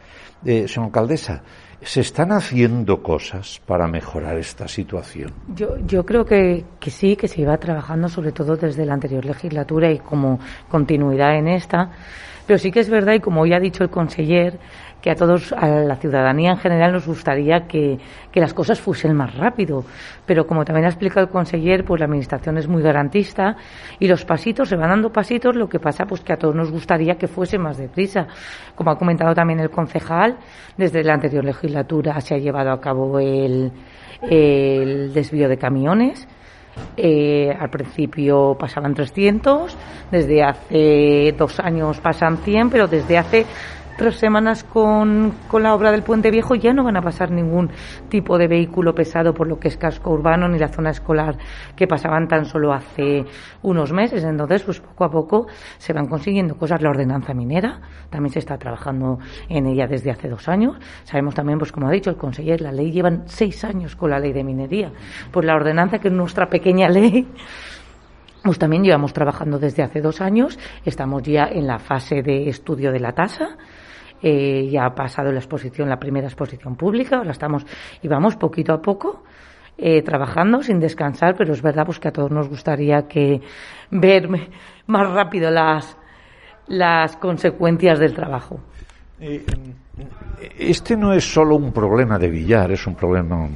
Eh, 0.45 0.67
señora 0.67 0.87
alcaldesa, 0.87 1.43
¿se 1.83 2.01
están 2.01 2.33
haciendo 2.33 3.03
cosas 3.03 3.61
para 3.65 3.87
mejorar 3.87 4.39
esta 4.39 4.67
situación? 4.67 5.33
Yo, 5.55 5.79
yo 5.87 6.05
creo 6.05 6.25
que, 6.25 6.65
que 6.81 6.91
sí, 6.91 7.17
que 7.17 7.29
se 7.29 7.43
iba 7.43 7.57
trabajando 7.59 8.09
sobre 8.09 8.33
todo 8.33 8.57
desde 8.57 8.85
la 8.85 8.95
anterior 8.95 9.25
legislatura 9.25 9.91
y 9.91 9.99
como 9.99 10.41
continuidad 10.69 11.37
en 11.37 11.49
esta. 11.49 11.93
Pero 12.47 12.59
sí 12.59 12.73
que 12.73 12.81
es 12.81 12.91
verdad, 12.91 13.15
y 13.15 13.21
como 13.21 13.47
ya 13.47 13.57
ha 13.57 13.61
dicho 13.61 13.85
el 13.85 13.91
conseller, 13.91 14.59
que 15.03 15.11
a 15.11 15.17
todos, 15.17 15.53
a 15.53 15.67
la 15.67 15.97
ciudadanía 15.97 16.53
en 16.53 16.59
general, 16.59 16.93
nos 16.93 17.07
gustaría 17.07 17.67
que, 17.67 17.99
las 18.35 18.55
cosas 18.55 18.81
fuesen 18.81 19.15
más 19.15 19.37
rápido. 19.37 19.85
Pero 20.25 20.47
como 20.47 20.65
también 20.65 20.87
ha 20.87 20.89
explicado 20.89 21.27
el 21.27 21.33
conseller, 21.33 21.85
pues 21.85 21.99
la 21.99 22.07
administración 22.07 22.57
es 22.57 22.69
muy 22.69 22.83
garantista 22.83 23.57
y 23.99 24.07
los 24.07 24.25
pasitos, 24.25 24.69
se 24.69 24.77
van 24.77 24.91
dando 24.91 25.11
pasitos, 25.11 25.57
lo 25.57 25.69
que 25.69 25.81
pasa 25.81 26.07
pues 26.07 26.21
que 26.21 26.33
a 26.33 26.37
todos 26.37 26.55
nos 26.55 26.71
gustaría 26.71 27.17
que 27.17 27.27
fuese 27.27 27.59
más 27.59 27.77
deprisa. 27.77 28.29
Como 28.77 28.93
ha 28.93 28.97
comentado 28.97 29.35
también 29.35 29.59
el 29.59 29.71
concejal, 29.71 30.39
desde 30.77 31.03
la 31.03 31.15
anterior 31.15 31.45
legislatura 31.45 32.21
se 32.21 32.37
ha 32.37 32.39
llevado 32.39 32.71
a 32.71 32.81
cabo 32.81 33.19
el, 33.19 33.73
el 34.23 35.13
desvío 35.13 35.49
de 35.49 35.59
camiones. 35.59 36.29
Eh, 36.97 37.55
al 37.59 37.69
principio 37.69 38.57
pasaban 38.59 38.95
300, 38.95 39.77
desde 40.11 40.43
hace 40.43 41.35
dos 41.37 41.61
años 41.61 42.01
pasan 42.01 42.39
100, 42.39 42.71
pero 42.71 42.87
desde 42.87 43.19
hace 43.19 43.45
tres 43.97 44.17
semanas 44.17 44.65
con, 44.65 45.33
con, 45.49 45.63
la 45.63 45.75
obra 45.75 45.91
del 45.91 46.03
puente 46.03 46.31
viejo 46.31 46.55
ya 46.55 46.73
no 46.73 46.85
van 46.85 46.97
a 46.97 47.03
pasar 47.03 47.31
ningún 47.31 47.71
tipo 48.09 48.39
de 48.39 48.49
vehículo 48.49 48.95
pesado 48.95 49.35
por 49.35 49.47
lo 49.47 49.59
que 49.59 49.69
es 49.69 49.77
casco 49.77 50.11
urbano 50.11 50.49
ni 50.49 50.59
la 50.59 50.69
zona 50.69 50.91
escolar 50.91 51.37
que 51.77 51.87
pasaban 51.87 52.29
tan 52.29 52.45
solo 52.45 52.73
hace 52.73 53.25
unos 53.63 53.93
meses. 53.93 54.25
Entonces, 54.25 54.63
pues 54.63 54.81
poco 54.81 55.05
a 55.05 55.11
poco 55.11 55.47
se 55.79 55.93
van 55.93 56.07
consiguiendo 56.07 56.57
cosas. 56.57 56.83
La 56.83 56.91
ordenanza 56.91 57.35
minera 57.35 57.81
también 58.11 58.33
se 58.33 58.39
está 58.39 58.59
trabajando 58.59 59.19
en 59.49 59.67
ella 59.67 59.87
desde 59.87 60.11
hace 60.11 60.29
dos 60.29 60.49
años. 60.49 60.77
Sabemos 61.05 61.35
también, 61.35 61.59
pues 61.59 61.73
como 61.73 61.89
ha 61.89 61.91
dicho 61.91 62.11
el 62.11 62.17
conseller, 62.17 62.61
la 62.61 62.73
ley 62.73 62.91
llevan 62.91 63.23
seis 63.27 63.65
años 63.65 63.97
con 63.97 64.11
la 64.11 64.19
ley 64.19 64.33
de 64.33 64.45
minería. 64.45 64.93
Pues 65.31 65.47
la 65.47 65.55
ordenanza, 65.55 65.99
que 65.99 66.09
es 66.09 66.15
nuestra 66.15 66.49
pequeña 66.49 66.89
ley, 66.89 67.29
pues 68.43 68.59
también 68.59 68.83
llevamos 68.83 69.13
trabajando 69.13 69.59
desde 69.59 69.83
hace 69.83 70.01
dos 70.01 70.21
años, 70.21 70.59
estamos 70.85 71.23
ya 71.23 71.45
en 71.45 71.67
la 71.67 71.79
fase 71.79 72.23
de 72.23 72.49
estudio 72.49 72.91
de 72.91 73.01
la 73.01 73.13
tasa, 73.13 73.57
eh, 74.23 74.69
ya 74.71 74.87
ha 74.87 74.95
pasado 74.95 75.33
la 75.33 75.39
exposición, 75.39 75.89
la 75.89 75.99
primera 75.99 76.27
exposición 76.27 76.77
pública, 76.77 77.17
ahora 77.19 77.33
estamos 77.33 77.67
y 78.03 78.09
vamos 78.09 78.37
poquito 78.37 78.73
a 78.73 78.81
poco 78.81 79.25
eh, 79.77 80.03
trabajando 80.03 80.63
sin 80.63 80.79
descansar, 80.79 81.35
pero 81.37 81.53
es 81.53 81.63
verdad 81.63 81.85
pues 81.85 81.99
que 81.99 82.09
a 82.09 82.13
todos 82.13 82.31
nos 82.31 82.49
gustaría 82.49 83.09
que 83.09 83.41
ver 83.91 84.29
más 84.87 85.11
rápido 85.13 85.51
las 85.51 85.97
las 86.69 87.17
consecuencias 87.17 87.99
del 87.99 88.15
trabajo. 88.15 88.61
Eh, 89.21 89.45
este 90.59 90.97
no 90.97 91.13
es 91.13 91.25
solo 91.25 91.57
un 91.57 91.73
problema 91.73 92.19
de 92.19 92.29
Villar, 92.29 92.73
es 92.73 92.87
un 92.87 92.95
problema 92.95 93.49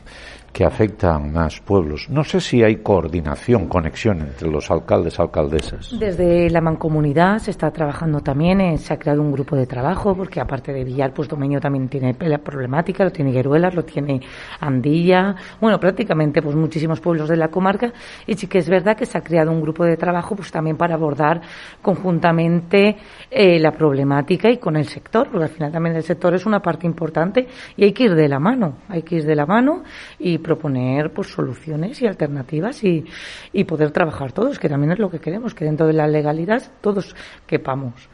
que 0.57 0.65
afectan 0.65 1.35
más 1.35 1.61
pueblos. 1.61 2.09
No 2.09 2.25
sé 2.25 2.41
si 2.41 2.63
hay 2.63 2.77
coordinación, 2.77 3.69
conexión 3.69 4.23
entre 4.23 4.49
los 4.49 4.71
alcaldes, 4.71 5.21
alcaldesas. 5.21 5.95
Desde 6.01 6.49
la 6.49 6.63
mancomunidad 6.63 7.41
se 7.41 7.51
está 7.51 7.71
trabajando 7.71 8.21
también, 8.21 8.63
eh, 8.63 8.79
se 8.79 8.95
ha 8.95 8.99
creado 8.99 9.21
un 9.21 9.33
grupo 9.33 9.55
de 9.55 9.67
trabajo, 9.67 10.17
porque 10.17 10.41
aparte 10.41 10.73
de 10.73 10.83
Villar, 10.83 11.13
pues 11.13 11.29
Domeño 11.29 11.61
también 11.61 11.91
tiene 11.91 12.17
la 12.21 12.39
problemática, 12.39 13.05
lo 13.05 13.11
tiene 13.11 13.33
Gueruelas, 13.33 13.75
lo 13.75 13.85
tiene 13.85 14.23
Andilla, 14.59 15.35
bueno, 15.61 15.79
prácticamente 15.79 16.41
pues 16.41 16.57
muchísimos 16.57 17.01
pueblos 17.01 17.29
de 17.29 17.37
la 17.37 17.49
comarca, 17.49 17.93
y 18.27 18.33
sí 18.33 18.47
que 18.47 18.57
es 18.57 18.71
verdad 18.71 18.97
que 18.97 19.05
se 19.05 19.19
ha 19.19 19.21
creado 19.21 19.53
un 19.53 19.61
grupo 19.61 19.85
de 19.85 19.99
trabajo 19.99 20.37
pues 20.37 20.51
también 20.51 20.79
para 20.79 20.95
abordar 20.95 21.43
conjuntamente 21.83 22.97
eh, 23.31 23.59
la 23.61 23.73
problemática 23.73 24.49
y 24.49 24.57
con 24.57 24.77
el 24.77 24.87
sector, 24.87 25.29
porque 25.31 25.45
al 25.45 25.51
final 25.51 25.71
también 25.71 25.97
el 25.97 26.03
sector 26.03 26.33
es 26.33 26.47
una 26.47 26.61
parte 26.61 26.87
importante 26.87 27.47
y 27.77 27.85
hay 27.85 27.93
que 27.93 28.05
ir 28.05 28.15
de 28.15 28.27
la 28.27 28.39
mano, 28.39 28.79
hay 28.89 29.03
que 29.03 29.17
ir 29.17 29.27
de 29.27 29.35
la 29.35 29.45
mano 29.45 29.83
y 30.19 30.39
proponer 30.47 31.13
pues 31.13 31.29
soluciones 31.29 32.01
y 32.01 32.07
alternativas 32.07 32.85
y, 32.85 33.05
y 33.53 33.65
poder 33.65 33.91
trabajar 33.91 34.31
todos, 34.31 34.59
que 34.61 34.69
también 34.69 34.93
es 34.93 35.01
lo 35.01 35.11
que 35.11 35.19
queremos, 35.19 35.55
que 35.55 35.65
dentro 35.65 35.87
de 35.87 35.93
la 35.93 36.07
legalidad 36.07 36.63
todos 36.81 37.17
quepamos. 37.47 38.09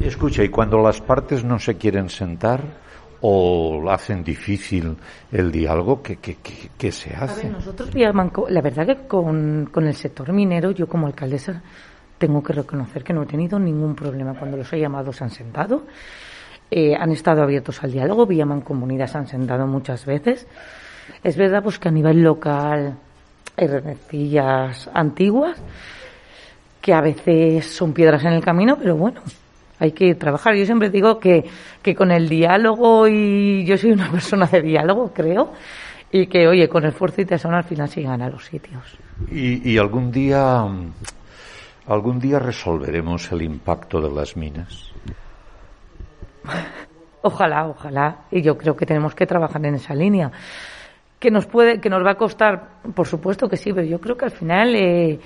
Escucha, 0.00 0.42
y 0.42 0.48
cuando 0.48 0.78
las 0.78 1.00
partes 1.00 1.44
no 1.44 1.58
se 1.58 1.76
quieren 1.76 2.08
sentar 2.08 2.62
o 3.20 3.84
hacen 3.90 4.22
difícil 4.22 4.96
el 5.32 5.50
diálogo, 5.50 6.02
¿qué, 6.02 6.16
qué, 6.16 6.36
qué, 6.76 6.92
se 6.92 7.14
hace? 7.14 7.50
nosotros, 7.50 7.90
la 7.94 8.62
verdad 8.62 8.86
que 8.86 9.06
con, 9.06 9.68
con 9.72 9.86
el 9.86 9.94
sector 9.94 10.32
minero, 10.32 10.70
yo 10.70 10.86
como 10.86 11.06
alcaldesa 11.06 11.62
tengo 12.16 12.42
que 12.42 12.52
reconocer 12.52 13.02
que 13.02 13.12
no 13.12 13.22
he 13.22 13.26
tenido 13.26 13.58
ningún 13.58 13.94
problema. 13.94 14.34
Cuando 14.38 14.56
los 14.56 14.72
he 14.72 14.78
llamado 14.78 15.12
se 15.12 15.24
han 15.24 15.30
sentado, 15.30 15.84
eh, 16.70 16.94
han 16.94 17.10
estado 17.10 17.42
abiertos 17.42 17.82
al 17.82 17.92
diálogo, 17.92 18.26
vía 18.26 18.44
mancomunidad 18.44 19.06
se 19.06 19.18
han 19.18 19.26
sentado 19.26 19.66
muchas 19.66 20.04
veces. 20.04 20.46
Es 21.22 21.36
verdad 21.36 21.62
pues 21.62 21.78
que 21.78 21.88
a 21.88 21.92
nivel 21.92 22.22
local 22.22 22.96
hay 23.56 23.66
rencillas 23.66 24.88
antiguas 24.94 25.60
que 26.80 26.94
a 26.94 27.00
veces 27.00 27.66
son 27.66 27.92
piedras 27.92 28.24
en 28.24 28.32
el 28.32 28.42
camino, 28.42 28.76
pero 28.78 28.96
bueno, 28.96 29.20
hay 29.78 29.92
que 29.92 30.14
trabajar. 30.14 30.54
Yo 30.54 30.64
siempre 30.64 30.90
digo 30.90 31.18
que, 31.18 31.44
que 31.82 31.94
con 31.94 32.10
el 32.10 32.28
diálogo, 32.28 33.06
y 33.08 33.64
yo 33.64 33.76
soy 33.76 33.92
una 33.92 34.10
persona 34.12 34.46
de 34.46 34.62
diálogo, 34.62 35.12
creo, 35.12 35.52
y 36.10 36.26
que, 36.26 36.48
oye, 36.48 36.68
con 36.68 36.84
esfuerzo 36.86 37.20
y 37.20 37.24
tesón 37.26 37.54
al 37.54 37.64
final 37.64 37.88
se 37.88 38.02
gana 38.02 38.30
los 38.30 38.46
sitios. 38.46 38.82
Y, 39.30 39.70
y 39.70 39.78
algún 39.78 40.10
día, 40.10 40.66
algún 41.86 42.18
día 42.18 42.38
resolveremos 42.38 43.30
el 43.32 43.42
impacto 43.42 44.00
de 44.00 44.14
las 44.14 44.36
minas. 44.36 44.92
Ojalá, 47.20 47.66
ojalá. 47.66 48.18
Y 48.30 48.42
yo 48.42 48.56
creo 48.56 48.76
que 48.76 48.86
tenemos 48.86 49.12
que 49.12 49.26
trabajar 49.26 49.66
en 49.66 49.74
esa 49.74 49.92
línea 49.92 50.30
que 51.18 51.30
nos 51.30 51.46
puede, 51.46 51.80
que 51.80 51.90
nos 51.90 52.04
va 52.04 52.12
a 52.12 52.16
costar, 52.16 52.80
por 52.94 53.06
supuesto 53.06 53.48
que 53.48 53.56
sí, 53.56 53.72
pero 53.72 53.86
yo 53.86 54.00
creo 54.00 54.16
que 54.16 54.24
al 54.26 54.30
final 54.30 54.74
eh, 54.74 55.18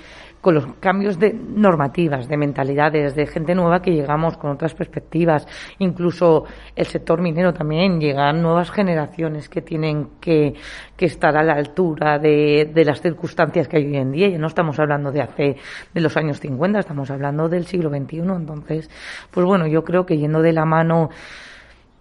con 0.43 0.55
los 0.55 0.65
cambios 0.81 1.17
de 1.19 1.33
normativas, 1.33 2.27
de 2.27 2.35
mentalidades, 2.35 3.15
de 3.15 3.27
gente 3.27 3.55
nueva 3.55 3.81
que 3.81 3.91
llegamos 3.91 4.35
con 4.35 4.51
otras 4.51 4.73
perspectivas, 4.73 5.47
incluso 5.79 6.43
el 6.75 6.85
sector 6.85 7.21
minero 7.21 7.53
también, 7.53 7.97
llegan 7.97 8.41
nuevas 8.41 8.69
generaciones 8.69 9.47
que 9.47 9.61
tienen 9.61 10.19
que, 10.19 10.53
que 10.97 11.05
estar 11.05 11.37
a 11.37 11.43
la 11.43 11.53
altura 11.53 12.19
de, 12.19 12.69
de, 12.73 12.83
las 12.83 13.01
circunstancias 13.01 13.69
que 13.69 13.77
hay 13.77 13.85
hoy 13.85 13.95
en 13.95 14.11
día. 14.11 14.27
Ya 14.27 14.37
no 14.37 14.47
estamos 14.47 14.77
hablando 14.79 15.13
de 15.13 15.21
hace, 15.21 15.55
de 15.93 16.01
los 16.01 16.17
años 16.17 16.41
50, 16.41 16.79
estamos 16.79 17.09
hablando 17.09 17.47
del 17.47 17.65
siglo 17.65 17.89
XXI. 17.89 18.17
Entonces, 18.17 18.89
pues 19.31 19.45
bueno, 19.45 19.65
yo 19.67 19.85
creo 19.85 20.05
que 20.05 20.17
yendo 20.17 20.41
de 20.41 20.51
la 20.51 20.65
mano 20.65 21.09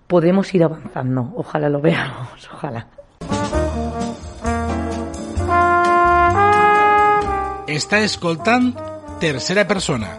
podemos 0.09 0.53
ir 0.53 0.65
avanzando. 0.65 1.33
Ojalá 1.37 1.69
lo 1.69 1.81
veamos, 1.81 2.51
ojalá. 2.53 2.89
Està 7.73 8.03
escoltant 8.05 8.67
Tercera 9.17 9.63
Persona, 9.65 10.11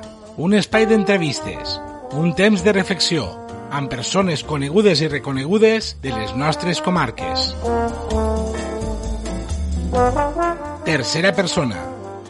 un 0.42 0.56
espai 0.58 0.88
d'entrevistes, 0.90 1.76
un 2.18 2.32
temps 2.34 2.64
de 2.66 2.72
reflexió, 2.74 3.28
amb 3.70 3.92
persones 3.92 4.42
conegudes 4.42 5.04
i 5.06 5.10
reconegudes 5.12 5.92
de 6.02 6.16
les 6.16 6.34
nostres 6.34 6.82
comarques. 6.82 7.52
Tercera 10.90 11.36
Persona, 11.38 11.78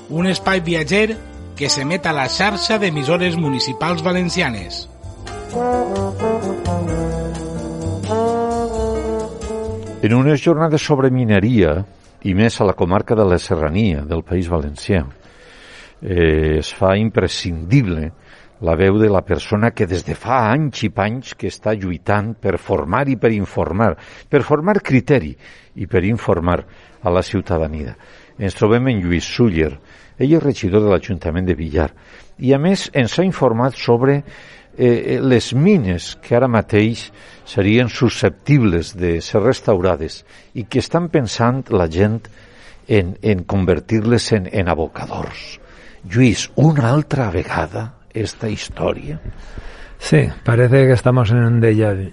un 0.09 0.27
espai 0.27 0.59
viatger 0.59 1.15
que 1.55 1.71
s'emet 1.71 2.03
a 2.03 2.11
la 2.19 2.27
xarxa 2.27 2.81
d'emissores 2.83 3.39
municipals 3.39 4.03
valencianes. 4.03 4.89
En 10.03 10.19
unes 10.19 10.43
jornades 10.43 10.83
sobre 10.83 11.15
mineria, 11.15 11.85
i 12.23 12.33
més 12.35 12.59
a 12.59 12.67
la 12.67 12.75
comarca 12.77 13.15
de 13.15 13.25
la 13.27 13.39
Serrania 13.39 14.03
del 14.07 14.23
País 14.23 14.47
Valencià. 14.51 15.03
Eh, 16.01 16.59
es 16.59 16.71
fa 16.75 16.95
imprescindible 16.99 18.11
la 18.63 18.75
veu 18.79 18.97
de 18.99 19.09
la 19.11 19.21
persona 19.27 19.71
que 19.75 19.87
des 19.87 20.05
de 20.07 20.15
fa 20.15 20.39
anys 20.53 20.85
i 20.87 20.89
panys 20.95 21.33
que 21.35 21.51
està 21.51 21.73
lluitant 21.75 22.31
per 22.39 22.55
formar 22.57 23.03
i 23.11 23.17
per 23.19 23.33
informar, 23.35 23.91
per 24.29 24.43
formar 24.47 24.79
criteri 24.79 25.33
i 25.75 25.87
per 25.87 26.05
informar 26.07 26.61
a 27.03 27.11
la 27.11 27.23
ciutadania. 27.23 27.97
Ens 28.39 28.55
trobem 28.55 28.87
en 28.87 29.03
Lluís 29.03 29.27
Suller, 29.27 29.73
ell 30.17 30.35
és 30.37 30.43
regidor 30.43 30.85
de 30.85 30.93
l'Ajuntament 30.93 31.45
de 31.49 31.57
Villar 31.59 31.89
i 32.39 32.53
a 32.53 32.59
més 32.61 32.87
ens 32.93 33.19
ha 33.19 33.25
informat 33.27 33.75
sobre 33.77 34.21
eh, 34.77 35.19
les 35.21 35.53
mines 35.53 36.13
que 36.21 36.35
ara 36.35 36.47
mateix 36.47 37.11
serien 37.45 37.89
susceptibles 37.89 38.93
de 38.97 39.19
ser 39.21 39.43
restaurades 39.43 40.23
i 40.53 40.65
que 40.65 40.81
estan 40.81 41.09
pensant 41.13 41.65
la 41.71 41.89
gent 41.91 42.21
en, 42.87 43.17
en 43.21 43.43
convertir-les 43.43 44.31
en, 44.33 44.49
en 44.51 44.69
abocadors. 44.69 45.59
Lluís, 46.03 46.49
una 46.55 46.89
altra 46.91 47.29
vegada 47.31 47.93
esta 48.13 48.49
historia. 48.49 49.21
Sí, 49.99 50.27
parece 50.43 50.87
que 50.87 50.93
estamos 50.93 51.31
en 51.31 51.43
un 51.43 51.61
déjà 51.61 51.93
vu. 51.95 52.11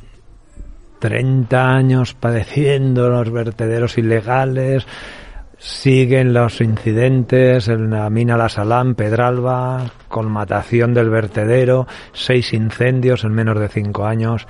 30 1.00 1.74
años 1.74 2.14
padeciendo 2.14 3.08
los 3.08 3.30
vertederos 3.32 3.96
ilegales, 3.96 4.86
siguen 5.60 6.32
los 6.32 6.62
incidentes 6.62 7.68
en 7.68 7.90
la 7.90 8.08
mina 8.08 8.38
La 8.38 8.48
Salán, 8.48 8.94
Pedralba, 8.94 9.92
colmatación 10.08 10.94
del 10.94 11.10
vertedero, 11.10 11.86
seis 12.14 12.54
incendios 12.54 13.24
en 13.24 13.32
menos 13.32 13.60
de 13.60 13.68
cinco 13.68 14.06
años. 14.06 14.48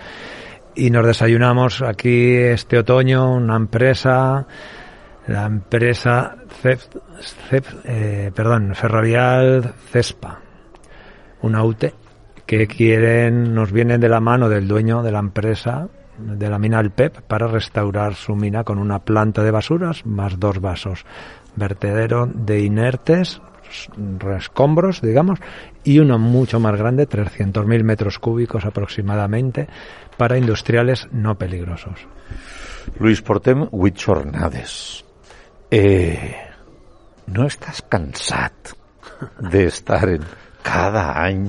Y 0.76 0.90
nos 0.90 1.04
desayunamos 1.04 1.82
aquí 1.82 2.36
este 2.36 2.78
otoño 2.78 3.34
una 3.34 3.56
empresa, 3.56 4.46
la 5.26 5.46
empresa 5.46 6.36
Cep, 6.62 6.80
eh, 7.84 8.30
perdón, 8.32 8.76
Ferrovial 8.76 9.74
Cespa, 9.90 10.38
una 11.42 11.64
UTE 11.64 11.92
que 12.46 12.68
quieren, 12.68 13.52
nos 13.52 13.72
vienen 13.72 14.00
de 14.00 14.08
la 14.08 14.20
mano 14.20 14.48
del 14.48 14.68
dueño 14.68 15.02
de 15.02 15.10
la 15.10 15.18
empresa, 15.18 15.88
de 16.20 16.48
la 16.48 16.58
mina 16.58 16.80
El 16.80 16.90
PEP, 16.90 17.20
para 17.22 17.46
restaurar 17.46 18.14
su 18.14 18.34
mina 18.36 18.64
con 18.64 18.78
una 18.78 19.00
planta 19.00 19.42
de 19.42 19.50
basuras 19.50 20.04
más 20.06 20.38
dos 20.38 20.60
vasos, 20.60 21.04
vertedero 21.56 22.26
de 22.26 22.60
inertes, 22.60 23.40
escombros, 24.36 25.00
digamos, 25.00 25.38
y 25.84 25.98
uno 25.98 26.18
mucho 26.18 26.60
más 26.60 26.76
grande, 26.76 27.08
300.000 27.08 27.82
metros 27.84 28.18
cúbicos 28.18 28.64
aproximadamente, 28.64 29.68
para 30.16 30.38
industriales 30.38 31.08
no 31.12 31.36
peligrosos. 31.36 32.06
Luis, 32.98 33.22
portem 33.22 33.66
vuit 33.70 33.96
jornades. 33.96 35.04
Eh, 35.70 36.34
no 37.30 37.46
estàs 37.46 37.84
cansat 37.86 38.72
d'estar 39.38 40.08
en 40.16 40.24
cada 40.66 41.12
any 41.22 41.46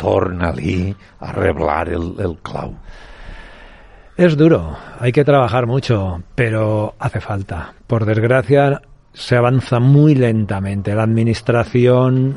torna-li 0.00 0.90
a 1.20 1.30
reblar 1.36 1.86
el 1.94 2.34
clau? 2.42 2.74
Es 4.20 4.36
duro, 4.36 4.76
hay 4.98 5.12
que 5.12 5.24
trabajar 5.24 5.66
mucho, 5.66 6.22
pero 6.34 6.94
hace 6.98 7.22
falta. 7.22 7.72
Por 7.86 8.04
desgracia, 8.04 8.82
se 9.14 9.34
avanza 9.34 9.80
muy 9.80 10.14
lentamente. 10.14 10.94
La 10.94 11.04
administración 11.04 12.34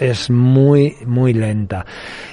es 0.00 0.30
muy, 0.30 0.96
muy 1.06 1.32
lenta. 1.32 1.84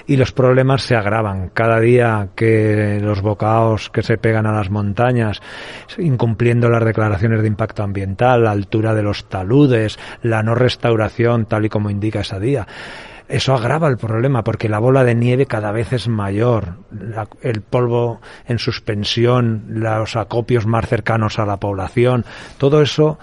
Y 0.07 0.17
los 0.17 0.31
problemas 0.31 0.83
se 0.83 0.95
agravan. 0.95 1.49
Cada 1.49 1.79
día 1.79 2.29
que 2.35 2.99
los 3.01 3.21
bocaos 3.21 3.89
que 3.89 4.03
se 4.03 4.17
pegan 4.17 4.45
a 4.45 4.53
las 4.53 4.69
montañas, 4.69 5.41
incumpliendo 5.97 6.69
las 6.69 6.85
declaraciones 6.85 7.41
de 7.41 7.47
impacto 7.47 7.83
ambiental, 7.83 8.43
la 8.43 8.51
altura 8.51 8.93
de 8.93 9.03
los 9.03 9.25
taludes, 9.25 9.99
la 10.21 10.43
no 10.43 10.55
restauración 10.55 11.45
tal 11.45 11.65
y 11.65 11.69
como 11.69 11.89
indica 11.89 12.21
esa 12.21 12.39
día. 12.39 12.67
Eso 13.27 13.55
agrava 13.55 13.87
el 13.87 13.97
problema 13.97 14.43
porque 14.43 14.69
la 14.69 14.77
bola 14.77 15.03
de 15.03 15.15
nieve 15.15 15.47
cada 15.47 15.71
vez 15.71 15.93
es 15.93 16.07
mayor, 16.07 16.77
la, 16.91 17.27
el 17.41 17.61
polvo 17.61 18.21
en 18.47 18.59
suspensión, 18.59 19.63
los 19.67 20.15
acopios 20.15 20.67
más 20.67 20.87
cercanos 20.87 21.39
a 21.39 21.45
la 21.47 21.57
población, 21.57 22.23
todo 22.59 22.83
eso 22.83 23.17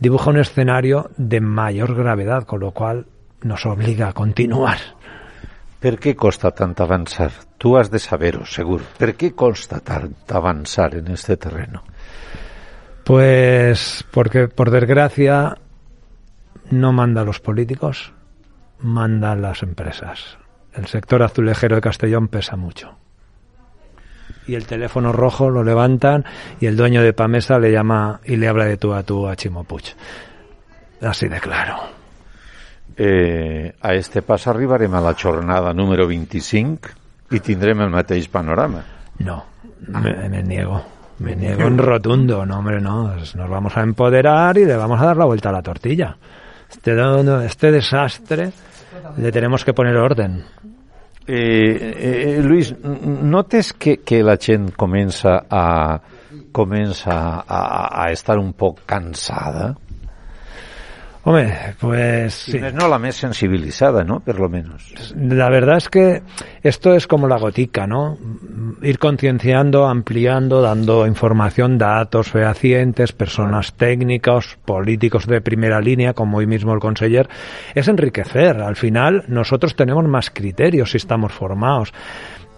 dibuja 0.00 0.30
un 0.30 0.38
escenario 0.38 1.10
de 1.16 1.40
mayor 1.40 1.94
gravedad, 1.94 2.42
con 2.42 2.60
lo 2.60 2.72
cual 2.72 3.06
nos 3.42 3.66
obliga 3.66 4.08
a 4.08 4.12
continuar. 4.12 4.78
Per 5.82 5.96
què 5.98 6.14
costa 6.14 6.52
tant 6.54 6.76
avançar? 6.78 7.32
Tu 7.58 7.72
has 7.74 7.90
de 7.90 7.98
saber-ho, 7.98 8.44
segur. 8.46 8.80
Per 8.98 9.16
què 9.18 9.32
costa 9.34 9.80
tant 9.82 10.12
avançar 10.30 10.92
en 10.94 11.10
este 11.10 11.36
terreno? 11.36 11.82
Pues 13.04 14.04
porque, 14.12 14.46
por 14.46 14.70
desgracia, 14.70 15.56
no 16.70 16.92
mandan 16.92 17.26
los 17.26 17.40
políticos, 17.40 18.12
mandan 18.78 19.42
las 19.42 19.64
empresas. 19.64 20.38
El 20.72 20.86
sector 20.86 21.22
azulejero 21.22 21.76
de 21.76 21.82
Castellón 21.82 22.28
pesa 22.28 22.56
mucho. 22.56 22.96
Y 24.46 24.54
el 24.54 24.66
teléfono 24.66 25.12
rojo 25.12 25.50
lo 25.50 25.64
levantan 25.64 26.24
y 26.60 26.66
el 26.66 26.76
dueño 26.76 27.02
de 27.02 27.12
Pamesa 27.12 27.58
le 27.58 27.72
llama 27.72 28.20
y 28.24 28.36
le 28.36 28.48
habla 28.48 28.66
de 28.66 28.76
tú 28.76 28.94
a 28.94 29.02
tú 29.02 29.28
a 29.28 29.34
Chimo 29.34 29.64
Puig. 29.64 29.94
Así 31.00 31.28
de 31.28 31.40
claro. 31.40 32.01
Eh, 32.96 33.74
a 33.80 33.94
este 33.94 34.22
pas 34.22 34.46
arribarem 34.46 34.94
a 34.94 35.00
la 35.00 35.14
jornada 35.14 35.72
número 35.72 36.06
25 36.06 36.90
i 37.32 37.40
tindrem 37.40 37.80
el 37.80 37.90
mateix 37.90 38.28
panorama. 38.28 38.82
No, 39.18 39.44
me, 39.88 40.28
me 40.28 40.42
niego. 40.42 40.82
Me 41.18 41.36
niego 41.36 41.62
en 41.62 41.78
rotundo. 41.78 42.44
No, 42.44 42.58
hombre, 42.58 42.80
no. 42.80 43.14
Nos 43.16 43.48
vamos 43.48 43.76
a 43.76 43.82
empoderar 43.82 44.58
y 44.58 44.64
le 44.64 44.76
vamos 44.76 45.00
a 45.00 45.06
dar 45.06 45.16
la 45.16 45.24
vuelta 45.24 45.48
a 45.48 45.52
la 45.52 45.62
tortilla. 45.62 46.16
Este, 46.70 46.94
este 47.46 47.72
desastre 47.72 48.52
le 49.16 49.32
tenemos 49.32 49.64
que 49.64 49.72
poner 49.72 49.96
orden. 49.96 50.44
Eh, 51.26 52.36
eh, 52.36 52.42
Luis, 52.42 52.74
notes 52.82 53.72
que, 53.74 54.00
que 54.00 54.24
la 54.24 54.36
gent 54.36 54.72
comença 54.74 55.44
a 55.48 56.00
comença 56.50 57.44
a, 57.46 58.02
a 58.02 58.10
estar 58.10 58.38
un 58.38 58.52
poc 58.52 58.82
cansada? 58.84 59.76
Hombre, 61.24 61.76
pues 61.78 62.34
sí. 62.34 62.58
No 62.74 62.88
la 62.88 62.98
más 62.98 63.14
sensibilizada, 63.14 64.02
¿no? 64.02 64.18
Por 64.18 64.40
lo 64.40 64.48
menos. 64.48 64.92
La 65.16 65.48
verdad 65.50 65.76
es 65.76 65.88
que 65.88 66.22
esto 66.62 66.94
es 66.94 67.06
como 67.06 67.28
la 67.28 67.38
gotica, 67.38 67.86
¿no? 67.86 68.18
Ir 68.82 68.98
concienciando, 68.98 69.86
ampliando, 69.86 70.60
dando 70.60 71.06
información, 71.06 71.78
datos 71.78 72.28
fehacientes, 72.28 73.12
personas 73.12 73.74
técnicas, 73.74 74.58
políticos 74.64 75.28
de 75.28 75.40
primera 75.40 75.80
línea, 75.80 76.12
como 76.12 76.38
hoy 76.38 76.46
mismo 76.46 76.74
el 76.74 76.80
conseller, 76.80 77.28
es 77.72 77.86
enriquecer. 77.86 78.60
Al 78.60 78.74
final, 78.74 79.24
nosotros 79.28 79.76
tenemos 79.76 80.04
más 80.08 80.30
criterios 80.30 80.90
si 80.90 80.96
estamos 80.96 81.32
formados. 81.32 81.92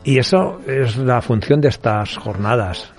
Y 0.05 0.19
eso 0.19 0.61
es 0.67 0.97
la 0.97 1.21
función 1.21 1.61
de 1.61 1.69
estas 1.69 2.17
jornadas. 2.17 2.93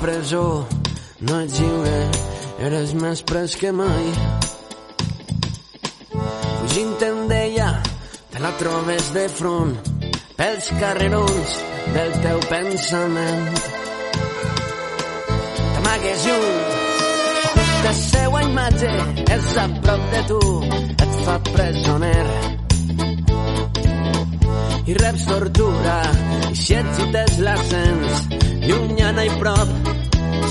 Presó. 0.00 0.66
No 1.20 1.40
ets 1.40 1.58
lliure, 1.60 1.98
eres 2.66 2.92
més 2.94 3.22
pres 3.26 3.56
que 3.60 3.72
mai. 3.72 4.08
Fugint 6.12 6.92
te'n 7.00 7.22
deia, 7.30 7.68
te 8.32 8.42
la 8.44 8.52
trobes 8.60 9.12
de 9.16 9.26
front 9.38 9.76
pels 10.36 10.68
carrerons 10.80 11.54
del 11.94 12.12
teu 12.26 12.42
pensament. 12.50 13.62
T'amagues 15.74 16.26
lluny, 16.28 16.60
la 17.86 17.96
seua 18.02 18.44
imatge 18.50 18.92
és 19.38 19.50
a 19.64 19.66
prop 19.80 20.06
de 20.12 20.22
tu, 20.34 20.44
et 21.06 21.18
fa 21.24 21.40
presoner 21.52 22.56
i 24.86 24.94
reps 24.94 25.24
tortura 25.26 25.96
i 26.52 26.54
si 26.54 26.76
excites 26.78 27.38
la 27.42 27.56
sents 27.66 28.55
llunyana 28.68 29.24
i 29.24 29.30
prop 29.40 29.68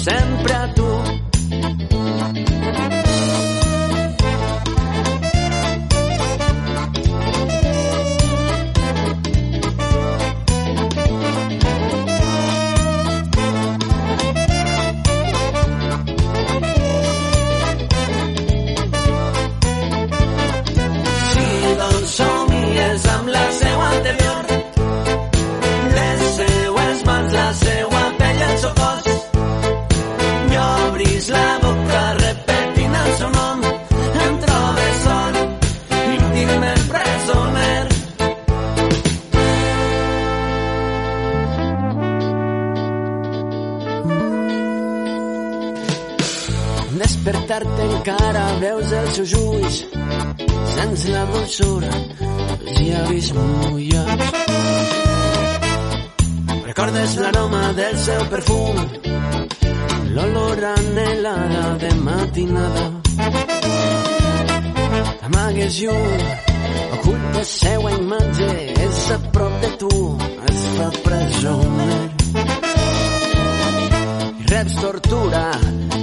sempre 0.03 0.53
a 0.53 0.67
tu 0.73 0.89
la 51.45 51.51
dolçura 51.51 51.89
dels 52.65 52.79
llavis 52.81 53.31
mullats. 53.33 54.31
Recordes 56.65 57.17
l'aroma 57.17 57.73
del 57.73 57.97
seu 57.97 58.21
perfum, 58.29 58.75
l'olor 60.15 60.63
anhelada 60.63 61.77
de 61.77 61.91
matinada. 61.95 62.85
Amagues 65.21 65.79
llum, 65.81 66.23
oculta 66.97 67.43
seua 67.43 67.91
imatge, 67.91 68.49
és 68.87 69.11
a 69.11 69.19
prop 69.31 69.61
de 69.61 69.71
tu, 69.83 70.17
es 70.49 70.65
fa 70.77 70.89
presoner. 71.05 71.99
I 74.39 74.49
reps 74.49 74.81
tortura, 74.81 75.45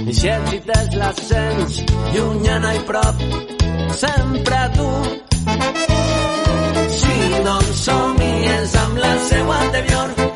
i 0.07 0.13
si 0.13 0.29
agites 0.29 0.95
l'ascens, 0.95 1.83
llunyana 2.15 2.73
i 2.75 2.81
prop, 2.87 3.27
sempre 3.99 4.63
tu. 4.79 4.89
Si 6.99 7.17
doncs 7.47 7.83
somies 7.87 8.75
amb 8.83 9.01
la 9.05 9.13
seua 9.29 9.59
anterior, 9.67 10.32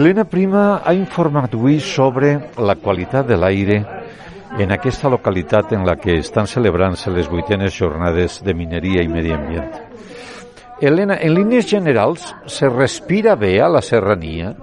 Elena 0.00 0.24
Prima 0.24 0.80
ha 0.80 0.94
informat 0.96 1.52
avui 1.52 1.74
sobre 1.84 2.30
la 2.56 2.74
qualitat 2.80 3.26
de 3.28 3.36
l'aire 3.36 3.74
en 4.56 4.70
aquesta 4.72 5.10
localitat 5.12 5.74
en 5.76 5.84
la 5.84 5.98
que 6.00 6.14
estan 6.22 6.46
celebrant-se 6.48 7.12
les 7.12 7.28
vuitenes 7.28 7.76
jornades 7.76 8.38
de 8.40 8.54
mineria 8.56 9.04
i 9.04 9.10
medi 9.12 9.34
ambient. 9.36 9.68
Elena, 10.80 11.18
en 11.20 11.34
línies 11.34 11.68
generals, 11.68 12.34
¿se 12.46 12.70
respira 12.70 13.34
bé 13.36 13.60
a 13.60 13.68
la 13.68 13.82
serranía? 13.82 14.54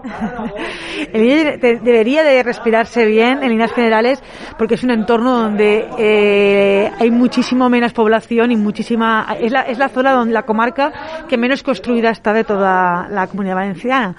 Debería 1.14 2.24
de 2.24 2.42
respirarse 2.42 3.06
bien 3.06 3.44
en 3.44 3.50
líneas 3.50 3.72
generales 3.74 4.24
porque 4.58 4.74
es 4.74 4.84
un 4.84 4.90
entorno 4.90 5.38
donde 5.38 5.88
eh, 6.00 6.92
hay 7.00 7.12
muchísimo 7.12 7.70
menos 7.70 7.94
población 7.94 8.52
y 8.52 8.56
muchísima 8.56 9.38
es 9.40 9.52
la, 9.52 9.62
es 9.62 9.78
la 9.78 9.90
zona 9.90 10.14
donde 10.14 10.34
la 10.34 10.48
comarca 10.48 10.92
que 11.30 11.38
menos 11.38 11.62
construida 11.62 12.10
está 12.10 12.34
de 12.34 12.44
toda 12.44 13.08
la 13.10 13.28
comunidad 13.28 13.56
valenciana 13.56 14.16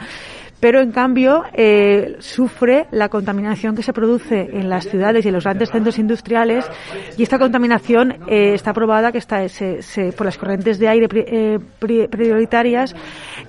pero 0.60 0.80
en 0.80 0.90
cambio 0.92 1.44
eh, 1.52 2.16
sufre 2.20 2.86
la 2.90 3.08
contaminación 3.08 3.76
que 3.76 3.82
se 3.82 3.92
produce 3.92 4.48
en 4.52 4.68
las 4.68 4.88
ciudades 4.88 5.24
y 5.24 5.28
en 5.28 5.34
los 5.34 5.44
grandes 5.44 5.70
centros 5.70 5.98
industriales 5.98 6.68
y 7.16 7.22
esta 7.22 7.38
contaminación 7.38 8.16
eh, 8.28 8.54
está 8.54 8.72
probada 8.72 9.12
que 9.12 9.18
está 9.18 9.48
se- 9.48 9.82
se- 9.82 10.12
por 10.12 10.26
las 10.26 10.36
corrientes 10.38 10.78
de 10.78 10.88
aire 10.88 11.08
pri- 11.08 11.24
eh, 11.26 11.58
pri- 11.78 12.08
prioritarias 12.08 12.94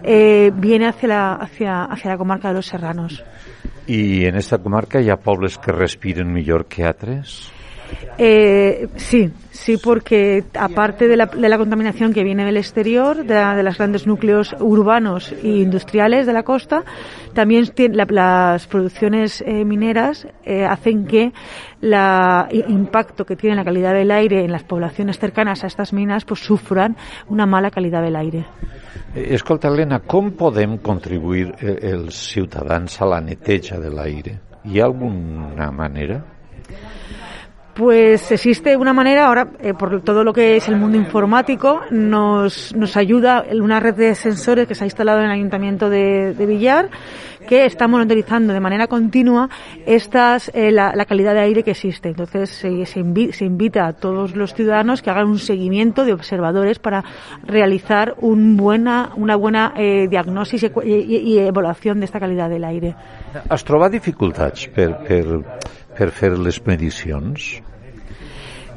eh, 0.03 0.51
viene 0.55 0.87
hacia 0.87 1.07
la, 1.09 1.33
hacia, 1.35 1.83
hacia 1.85 2.11
la 2.11 2.17
comarca 2.17 2.49
de 2.49 2.53
los 2.55 2.65
serranos. 2.67 3.23
I 3.87 4.25
en 4.25 4.35
esta 4.35 4.59
comarca 4.59 5.01
hi 5.01 5.09
ha 5.09 5.17
pobles 5.17 5.57
que 5.57 5.71
respiren 5.71 6.31
millor 6.31 6.65
que 6.67 6.83
altres? 6.83 7.51
Eh, 8.17 8.87
sí, 8.97 9.31
sí, 9.51 9.77
porque 9.77 10.43
aparte 10.53 11.07
de 11.07 11.15
la, 11.15 11.25
de 11.27 11.47
la 11.47 11.57
contaminación 11.57 12.13
que 12.13 12.23
viene 12.23 12.43
del 12.45 12.57
exterior, 12.57 13.23
de, 13.25 13.33
la- 13.33 13.61
los 13.63 13.77
grandes 13.77 14.05
núcleos 14.07 14.55
urbanos 14.59 15.31
e 15.31 15.47
industriales 15.47 16.25
de 16.25 16.33
la 16.33 16.43
costa, 16.43 16.83
también 17.33 17.65
la- 17.93 18.05
las 18.09 18.67
producciones 18.67 19.41
eh, 19.47 19.63
mineras 19.63 20.27
eh, 20.43 20.65
hacen 20.65 21.05
que 21.05 21.31
el 21.81 22.65
impacto 22.67 23.25
que 23.25 23.35
tiene 23.37 23.55
la 23.55 23.63
calidad 23.63 23.93
del 23.93 24.11
aire 24.11 24.43
en 24.43 24.51
las 24.51 24.63
poblaciones 24.63 25.17
cercanas 25.17 25.63
a 25.63 25.67
estas 25.67 25.93
minas 25.93 26.25
pues 26.25 26.41
sufran 26.41 26.97
una 27.29 27.45
mala 27.45 27.71
calidad 27.71 28.01
del 28.01 28.15
aire. 28.17 28.45
Eh, 29.15 29.33
Escolta, 29.33 29.69
Elena, 29.69 30.01
com 30.05 30.29
podem 30.37 30.77
contribuir 30.83 31.55
els 31.63 32.13
ciutadans 32.33 32.99
a 33.01 33.05
la 33.09 33.21
neteja 33.21 33.79
de 33.79 33.89
l'aire? 33.89 34.35
Hi 34.65 34.81
ha 34.81 34.85
alguna 34.85 35.71
manera? 35.71 36.19
Pues 37.79 38.29
existe 38.29 38.75
una 38.75 38.91
manera, 38.91 39.27
ahora, 39.27 39.47
eh, 39.61 39.73
por 39.73 40.01
todo 40.01 40.25
lo 40.25 40.33
que 40.33 40.57
es 40.57 40.67
el 40.67 40.75
mundo 40.75 40.97
informático, 40.97 41.79
nos, 41.91 42.75
nos 42.75 42.97
ayuda 42.97 43.45
una 43.53 43.79
red 43.79 43.95
de 43.95 44.15
sensores 44.15 44.67
que 44.67 44.75
se 44.75 44.83
ha 44.83 44.87
instalado 44.87 45.19
en 45.19 45.27
el 45.27 45.31
Ayuntamiento 45.31 45.89
de, 45.89 46.33
Villar, 46.45 46.89
que 47.47 47.63
está 47.63 47.87
monitorizando 47.87 48.51
de 48.51 48.59
manera 48.59 48.87
continua 48.87 49.47
estas, 49.85 50.51
eh, 50.53 50.73
la, 50.73 50.91
calidad 51.05 51.33
de 51.33 51.39
aire 51.39 51.63
que 51.63 51.71
existe. 51.71 52.09
Entonces, 52.09 52.49
se, 52.49 52.85
se, 52.85 52.99
invi- 52.99 53.31
se 53.31 53.45
invita 53.45 53.87
a 53.87 53.93
todos 53.93 54.35
los 54.35 54.53
ciudadanos 54.53 55.01
que 55.01 55.09
hagan 55.09 55.27
un 55.27 55.39
seguimiento 55.39 56.03
de 56.03 56.11
observadores 56.11 56.79
para 56.79 57.05
realizar 57.47 58.13
un 58.19 58.57
buena, 58.57 59.11
una 59.15 59.37
buena 59.37 59.71
eh, 59.77 60.07
diagnosis 60.09 60.63
y, 60.83 60.91
y- 60.91 61.15
y 61.15 61.39
evaluación 61.39 61.99
de 61.99 62.05
esta 62.07 62.19
calidad 62.19 62.49
del 62.49 62.65
aire. 62.65 62.93
Has 63.47 63.63
trobat 63.63 63.93
dificultats 63.95 64.67
per, 64.67 64.97
per, 65.07 65.23
per 65.95 66.11
fer 66.11 66.35
les 66.37 66.59
medicions? 66.67 67.61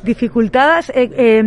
Dificultadas, 0.03 0.91
eh, 0.91 1.11
eh, 1.17 1.43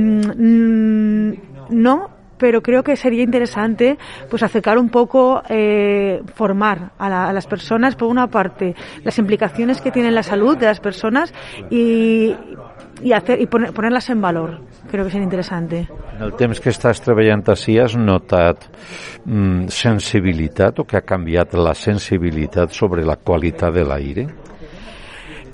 no, 1.70 2.10
pero 2.38 2.62
creo 2.62 2.84
que 2.84 2.96
sería 2.96 3.24
interesante 3.24 3.98
pues 4.30 4.44
acercar 4.44 4.78
un 4.78 4.90
poco, 4.90 5.42
eh, 5.50 6.22
formar 6.36 6.92
a, 6.98 7.10
la- 7.10 7.28
a 7.30 7.34
las 7.34 7.48
personas, 7.48 7.96
por 7.96 8.08
una 8.10 8.28
parte, 8.28 8.76
las 9.04 9.18
implicaciones 9.18 9.82
que 9.82 9.92
tiene 9.92 10.10
en 10.10 10.16
la 10.16 10.24
salud 10.24 10.58
de 10.58 10.66
las 10.66 10.80
personas 10.80 11.34
y, 11.70 12.36
y, 13.02 13.14
hacer, 13.14 13.42
y 13.42 13.48
poner- 13.48 13.72
ponerlas 13.74 14.10
en 14.10 14.22
valor. 14.22 14.60
Creo 14.92 15.06
que 15.06 15.12
sería 15.12 15.24
interesante. 15.26 15.88
En 16.18 16.24
el 16.24 16.34
temps 16.40 16.60
que 16.64 16.70
estàs 16.72 17.02
treballant 17.04 17.42
així 17.52 17.74
has 17.82 17.96
notat 18.00 18.68
mm, 19.26 19.66
sensibilitat 19.68 20.80
o 20.80 20.86
que 20.88 20.96
ha 21.00 21.04
canviat 21.04 21.56
la 21.60 21.74
sensibilitat 21.76 22.72
sobre 22.72 23.04
la 23.04 23.18
qualitat 23.18 23.74
de 23.76 23.84
l'aire? 23.84 24.28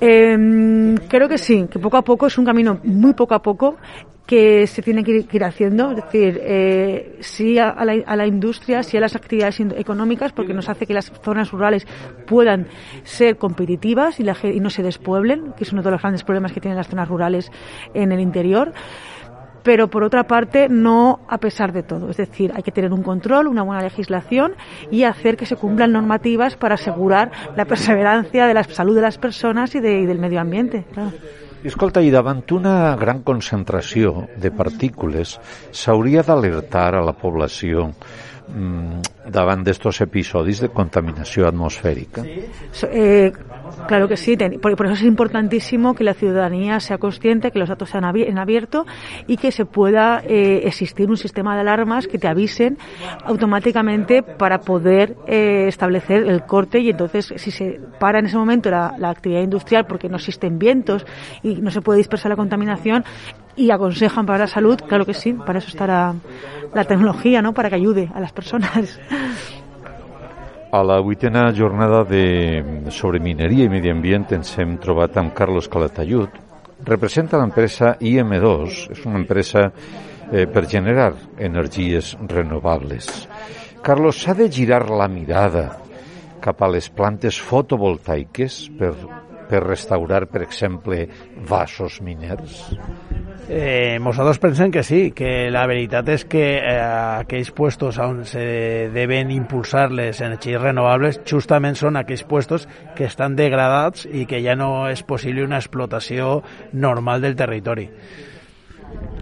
Eh, 0.02 0.96
creo 1.08 1.30
que 1.30 1.38
sí, 1.38 1.68
que 1.70 1.78
poco 1.78 1.98
a 1.98 2.02
poco 2.02 2.26
es 2.26 2.38
un 2.38 2.46
camino 2.46 2.80
muy 2.84 3.14
poco 3.14 3.36
a 3.36 3.42
poco 3.42 3.78
que 4.26 4.66
se 4.66 4.82
tiene 4.82 5.04
que 5.04 5.28
ir, 5.30 5.44
haciendo, 5.44 5.92
es 5.92 5.98
decir, 5.98 6.40
eh, 6.42 7.18
sí 7.20 7.60
a, 7.60 7.76
la, 7.84 8.26
industria, 8.26 8.82
sí 8.82 8.96
a 8.96 9.02
las 9.02 9.16
actividades 9.16 9.60
económicas, 9.76 10.32
porque 10.32 10.54
nos 10.54 10.70
hace 10.70 10.88
que 10.88 10.94
las 10.94 11.12
zonas 11.22 11.52
rurales 11.52 11.86
puedan 12.28 12.68
ser 13.04 13.38
competitivas 13.38 14.22
y, 14.22 14.24
la 14.24 14.38
y 14.42 14.62
no 14.62 14.70
se 14.70 14.84
despueblen, 14.84 15.54
que 15.58 15.66
es 15.66 15.74
uno 15.74 15.84
de 15.84 15.92
los 15.92 16.02
grandes 16.02 16.24
problemas 16.24 16.54
que 16.54 16.62
tienen 16.62 16.78
las 16.78 16.88
zonas 16.88 17.10
rurales 17.10 17.52
en 17.94 18.14
el 18.14 18.22
interior 18.22 18.72
pero 19.64 19.88
por 19.90 20.04
otra 20.04 20.24
parte 20.24 20.68
no 20.70 21.20
a 21.28 21.38
pesar 21.38 21.72
de 21.74 21.84
todo. 21.84 22.10
Es 22.10 22.18
decir, 22.18 22.52
hay 22.56 22.64
que 22.64 22.72
tener 22.72 22.92
un 22.92 23.04
control, 23.04 23.48
una 23.48 23.64
buena 23.64 23.82
legislación 23.84 24.54
y 24.90 25.04
hacer 25.04 25.38
que 25.38 25.46
se 25.46 25.56
cumplan 25.56 25.92
normativas 25.92 26.56
para 26.56 26.76
asegurar 26.76 27.32
la 27.56 27.66
perseverancia 27.66 28.48
de 28.48 28.54
la 28.54 28.64
salud 28.64 28.96
de 28.96 29.02
las 29.02 29.18
personas 29.18 29.74
y, 29.76 29.80
de- 29.80 30.02
y 30.02 30.06
del 30.06 30.20
medio 30.20 30.40
ambiente. 30.42 30.86
Claro. 30.94 31.12
Escolta, 31.64 32.02
i 32.02 32.10
davant 32.10 32.42
una 32.56 32.96
gran 32.98 33.20
concentració 33.22 34.28
de 34.42 34.50
partícules, 34.50 35.36
s'hauria 35.70 36.24
d'alertar 36.26 36.96
a 36.98 37.04
la 37.06 37.14
població 37.14 37.92
mm, 38.50 39.30
davant 39.30 39.62
d'estos 39.64 40.02
episodis 40.02 40.64
de 40.66 40.70
contaminació 40.74 41.46
atmosfèrica? 41.46 42.24
Eh, 42.90 43.30
Claro 43.88 44.08
que 44.08 44.18
sí, 44.18 44.38
por, 44.62 44.74
eso 44.74 44.94
es 44.94 45.04
importantísimo 45.04 45.96
que 45.96 46.04
la 46.04 46.14
ciudadanía 46.14 46.80
sea 46.80 46.98
consciente, 46.98 47.52
que 47.52 47.60
los 47.60 47.70
datos 47.70 47.90
sean 47.90 48.04
en 48.16 48.38
abierto 48.38 48.86
y 49.28 49.38
que 49.38 49.52
se 49.52 49.66
pueda 49.66 50.22
eh, 50.26 50.62
existir 50.66 51.10
un 51.10 51.18
sistema 51.18 51.56
de 51.56 51.62
alarmas 51.62 52.08
que 52.08 52.18
te 52.18 52.28
avisen 52.28 52.78
automáticamente 53.26 54.24
para 54.24 54.62
poder 54.62 55.16
eh, 55.28 55.66
establecer 55.68 56.28
el 56.28 56.44
corte 56.44 56.80
y 56.80 56.90
entonces 56.90 57.34
si 57.36 57.52
se 57.52 57.80
para 58.00 58.20
en 58.20 58.26
ese 58.26 58.38
momento 58.38 58.70
la, 58.70 58.96
la 58.98 59.10
actividad 59.10 59.42
industrial 59.42 59.86
porque 59.86 60.10
no 60.10 60.18
existen 60.18 60.58
vientos 60.58 61.06
y 61.44 61.56
no 61.56 61.72
se 61.72 61.82
puede 61.82 61.98
dispersar 61.98 62.30
la 62.30 62.36
contaminación, 62.36 63.04
y 63.56 63.72
aconsejan 63.72 64.26
para 64.26 64.40
la 64.40 64.48
salud, 64.48 64.80
claro 64.88 65.06
que 65.06 65.14
sí, 65.14 65.34
para 65.34 65.60
eso 65.60 65.70
estará 65.70 66.16
la 66.74 66.84
tecnología, 66.86 67.42
¿no? 67.42 67.54
Para 67.54 67.70
que 67.70 67.76
ayude 67.76 68.10
a 68.14 68.20
las 68.20 68.32
personas. 68.32 69.00
A 70.72 70.84
la 70.88 71.02
vuitena 71.02 71.52
jornada 71.52 72.06
de, 72.08 72.64
sobre 72.96 73.20
mineria 73.20 73.66
i 73.68 73.72
medi 73.72 73.92
ambient 73.92 74.30
ens 74.38 74.54
hem 74.56 74.78
trobat 74.80 75.18
amb 75.20 75.34
Carlos 75.36 75.68
Calatayud. 75.68 76.38
Representa 76.88 77.42
l'empresa 77.42 77.98
IM2, 78.00 78.78
és 78.96 79.02
una 79.04 79.20
empresa 79.20 79.66
eh, 79.68 80.46
per 80.48 80.64
generar 80.72 81.10
energies 81.38 82.14
renovables. 82.32 83.10
Carlos, 83.84 84.22
s'ha 84.24 84.38
de 84.40 84.48
girar 84.48 84.86
la 84.88 85.10
mirada 85.12 85.66
cap 86.40 86.64
a 86.64 86.72
les 86.72 86.88
plantes 86.88 87.42
fotovoltaiques 87.52 88.62
per, 88.80 88.94
per 89.52 89.66
restaurar, 89.66 90.26
per 90.32 90.46
exemple, 90.46 91.04
vasos 91.48 92.00
miners? 92.02 92.72
Eh, 93.52 94.00
nosaltres 94.00 94.40
pensem 94.40 94.72
que 94.72 94.84
sí, 94.88 95.02
que 95.12 95.50
la 95.52 95.66
veritat 95.68 96.08
és 96.14 96.24
que 96.30 96.44
eh, 96.56 96.78
aquells 97.26 97.52
puestos 97.52 98.00
on 98.00 98.24
se 98.30 98.88
deben 98.96 99.34
impulsar 99.36 99.90
les 99.92 100.24
energies 100.24 100.62
renovables 100.62 101.20
justament 101.28 101.76
són 101.76 102.00
aquells 102.00 102.24
puestos 102.24 102.70
que 102.96 103.10
estan 103.10 103.36
degradats 103.36 104.08
i 104.08 104.24
que 104.30 104.40
ja 104.46 104.56
no 104.56 104.88
és 104.88 105.04
possible 105.04 105.44
una 105.44 105.60
explotació 105.60 106.40
normal 106.72 107.28
del 107.28 107.36
territori. 107.36 107.90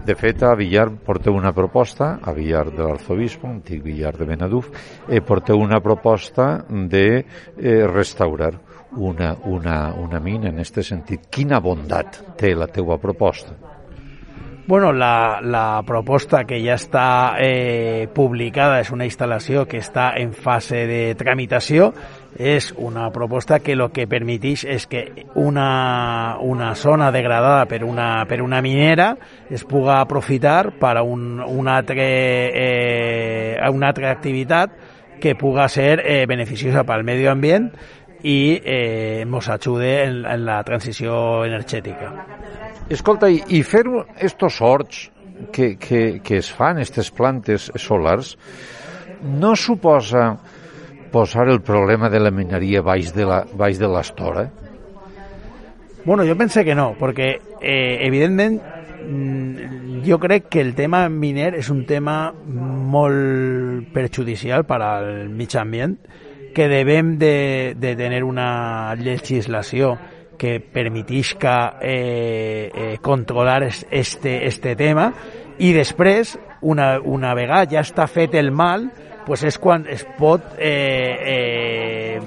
De 0.06 0.14
fet, 0.16 0.42
a 0.46 0.54
Villar 0.56 0.88
porteu 1.04 1.34
una 1.36 1.52
proposta, 1.52 2.16
a 2.22 2.32
Villar 2.34 2.68
de 2.70 2.86
l'Arzobispo, 2.86 3.50
antic 3.50 3.82
Villar 3.84 4.14
de 4.16 4.26
Benaduf, 4.30 4.70
eh, 5.08 5.20
porteu 5.20 5.58
una 5.60 5.82
proposta 5.82 6.64
de 6.70 7.06
eh, 7.20 7.86
restaurar 7.86 8.54
una, 8.96 9.36
una, 9.44 9.92
una 9.94 10.20
mina 10.20 10.48
en 10.48 10.58
aquest 10.60 10.82
sentit. 10.86 11.28
Quina 11.30 11.60
bondat 11.60 12.22
té 12.40 12.54
la 12.54 12.68
teua 12.70 12.98
proposta? 12.98 13.54
Bueno, 14.70 14.92
la, 14.92 15.40
la 15.42 15.82
proposta 15.82 16.44
que 16.46 16.60
ja 16.62 16.76
està 16.78 17.34
eh, 17.42 18.06
publicada 18.14 18.76
és 18.78 18.92
una 18.94 19.02
instal·lació 19.02 19.64
que 19.66 19.80
està 19.82 20.12
en 20.20 20.30
fase 20.30 20.84
de 20.86 21.00
tramitació. 21.18 21.88
És 22.38 22.68
una 22.78 23.08
proposta 23.10 23.58
que 23.58 23.74
el 23.74 23.82
que 23.90 24.06
permeteix 24.06 24.62
és 24.70 24.86
que 24.86 25.02
una, 25.34 26.36
una 26.38 26.76
zona 26.78 27.10
degradada 27.10 27.64
per 27.66 27.82
una, 27.82 28.22
per 28.30 28.38
una 28.46 28.62
minera 28.62 29.16
es 29.50 29.66
puga 29.66 29.98
aprofitar 30.04 30.76
per 30.78 30.94
a 31.00 31.02
un, 31.02 31.40
una, 31.42 31.80
altre, 31.82 32.06
eh, 32.54 33.58
una 33.74 33.90
altra 33.90 34.12
activitat 34.14 34.78
que 35.20 35.34
puga 35.34 35.68
ser 35.68 36.00
eh, 36.06 36.26
beneficiosa 36.26 36.86
pel 36.86 37.02
medi 37.04 37.26
ambient 37.26 37.72
i 38.22 38.60
eh, 38.60 39.22
ens 39.22 39.48
ajude 39.48 39.90
en, 40.04 40.24
en 40.26 40.44
la 40.44 40.60
transició 40.64 41.44
energètica. 41.46 42.12
Escolta, 42.90 43.30
i, 43.30 43.40
i 43.56 43.62
fer 43.62 43.84
estos 44.18 44.60
horts 44.60 45.08
que, 45.52 45.76
que, 45.80 46.20
que 46.24 46.40
es 46.40 46.50
fan, 46.52 46.80
aquestes 46.80 47.10
plantes 47.14 47.70
solars, 47.80 48.36
no 49.22 49.54
suposa 49.56 50.34
posar 51.10 51.48
el 51.48 51.60
problema 51.60 52.08
de 52.10 52.20
la 52.20 52.30
mineria 52.30 52.82
baix 52.82 53.12
de 53.14 53.26
la, 53.26 53.44
baix 53.52 53.78
de 53.78 53.88
l'estora? 53.90 54.48
Bueno, 56.04 56.24
jo 56.24 56.36
pense 56.36 56.64
que 56.64 56.74
no, 56.74 56.94
perquè 56.96 57.34
eh, 57.60 57.98
evidentment 58.06 58.56
mm, 59.04 60.00
jo 60.06 60.18
crec 60.22 60.48
que 60.48 60.62
el 60.64 60.72
tema 60.74 61.04
miner 61.12 61.52
és 61.58 61.68
un 61.72 61.84
tema 61.86 62.32
molt 62.32 63.90
perjudicial 63.92 64.64
per 64.68 64.80
al 64.86 65.28
mig 65.28 65.56
ambient, 65.60 65.98
que 66.54 66.68
devem 66.68 67.16
de, 67.18 67.74
de 67.76 67.94
tenir 67.96 68.22
una 68.24 68.94
legislació 68.94 69.96
que 70.40 70.58
permetisca 70.60 71.76
eh, 71.82 72.70
eh, 72.74 72.98
controlar 73.02 73.62
este, 73.90 74.46
este 74.46 74.74
tema 74.76 75.10
i 75.60 75.74
després, 75.76 76.38
una, 76.62 76.94
una 77.04 77.34
vegada 77.36 77.68
ja 77.68 77.82
està 77.84 78.06
fet 78.08 78.34
el 78.40 78.48
mal, 78.50 78.88
pues 79.26 79.44
és 79.44 79.58
quan 79.60 79.84
es 79.92 80.06
pot 80.16 80.54
eh, 80.56 81.12
eh, 81.34 82.20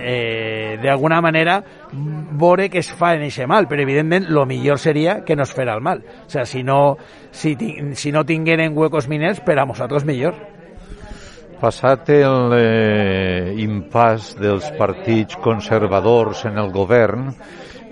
eh, 0.00 0.78
d'alguna 0.80 1.20
manera 1.20 1.58
veure 1.92 2.70
que 2.72 2.80
es 2.80 2.88
fa 2.96 3.12
en 3.14 3.26
aquest 3.26 3.44
mal, 3.50 3.68
però 3.68 3.84
evidentment 3.84 4.30
el 4.30 4.40
millor 4.48 4.80
seria 4.80 5.20
que 5.26 5.36
no 5.36 5.44
es 5.44 5.52
fera 5.52 5.76
el 5.76 5.84
mal. 5.84 6.00
O 6.26 6.30
sea, 6.30 6.46
si 6.46 6.62
no, 6.64 6.96
si, 7.30 7.56
si 7.94 8.12
no 8.12 8.24
tingueren 8.24 8.76
huecos 8.76 9.08
miners, 9.08 9.44
per 9.44 9.58
a 9.58 9.66
nosaltres 9.68 10.08
millor. 10.08 10.34
Passat 11.62 12.08
el 12.10 12.54
eh, 12.56 13.54
dels 14.42 14.64
partits 14.74 15.36
conservadors 15.44 16.42
en 16.48 16.58
el 16.58 16.72
govern, 16.74 17.28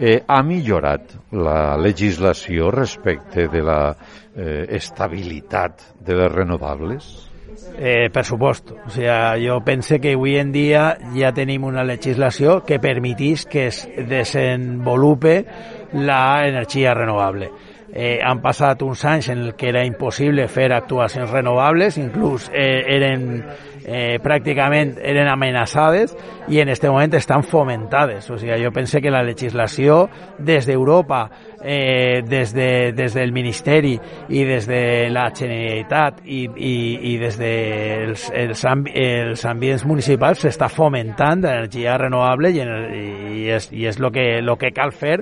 eh, 0.01 0.25
ha 0.27 0.41
millorat 0.43 1.15
la 1.31 1.77
legislació 1.79 2.73
respecte 2.75 3.47
de 3.47 3.63
la 3.63 3.95
eh, 4.35 4.67
estabilitat 4.75 5.87
de 6.03 6.19
les 6.19 6.33
renovables? 6.33 7.31
Eh, 7.79 8.11
per 8.11 8.25
supost. 8.27 8.73
O 8.73 8.91
sea, 8.91 9.37
jo 9.39 9.61
pense 9.63 10.01
que 10.01 10.17
avui 10.19 10.35
en 10.41 10.51
dia 10.51 10.97
ja 11.15 11.31
tenim 11.31 11.63
una 11.69 11.87
legislació 11.87 12.65
que 12.67 12.83
permetís 12.83 13.47
que 13.47 13.69
es 13.69 13.85
desenvolupe 14.09 15.45
la 15.93 16.49
energia 16.49 16.95
renovable. 16.95 17.53
Eh, 17.93 18.21
han 18.23 18.39
passat 18.43 18.83
uns 18.87 19.03
anys 19.05 19.31
en 19.33 19.41
el 19.47 19.55
que 19.59 19.69
era 19.73 19.83
impossible 19.85 20.47
fer 20.49 20.71
actuacions 20.73 21.31
renovables, 21.31 21.99
inclús 21.99 22.47
eh, 22.55 22.85
eren 22.95 23.43
eh, 23.85 24.19
pràcticament 24.23 24.95
eren 25.03 25.29
amenaçades 25.31 26.15
i 26.49 26.61
en 26.63 26.71
aquest 26.71 26.87
moment 26.87 27.17
estan 27.19 27.43
fomentades. 27.43 28.29
O 28.31 28.39
sigui, 28.39 28.55
jo 28.63 28.71
pense 28.71 29.01
que 29.03 29.11
la 29.11 29.25
legislació 29.27 30.05
des 30.39 30.69
d'Europa, 30.69 31.25
eh, 31.63 32.23
des, 32.27 32.55
de, 32.55 32.93
des 32.97 33.15
del 33.19 33.33
Ministeri 33.33 33.97
i 34.29 34.45
des 34.47 34.69
de 34.71 34.83
la 35.11 35.29
Generalitat 35.35 36.23
i, 36.25 36.45
i, 36.47 36.75
i 37.13 37.17
des 37.19 37.39
dels 37.41 38.29
de 38.31 38.43
els, 38.45 38.65
els 38.65 39.47
ambients 39.51 39.85
municipals 39.85 40.47
s'està 40.47 40.71
fomentant 40.71 41.43
l'energia 41.43 41.99
renovable 41.99 42.53
i, 42.55 42.61
i, 42.61 43.49
és, 43.51 43.73
i 43.73 43.87
és 43.91 43.99
el 43.99 44.13
que, 44.15 44.29
lo 44.47 44.57
que 44.61 44.71
cal 44.77 44.95
fer 44.95 45.19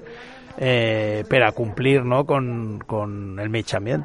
eh, 0.59 1.25
per 1.29 1.43
a 1.47 1.53
complir 1.53 2.05
no, 2.05 2.25
con, 2.27 2.79
con 2.87 3.39
el 3.39 3.65
ambient. 3.73 4.05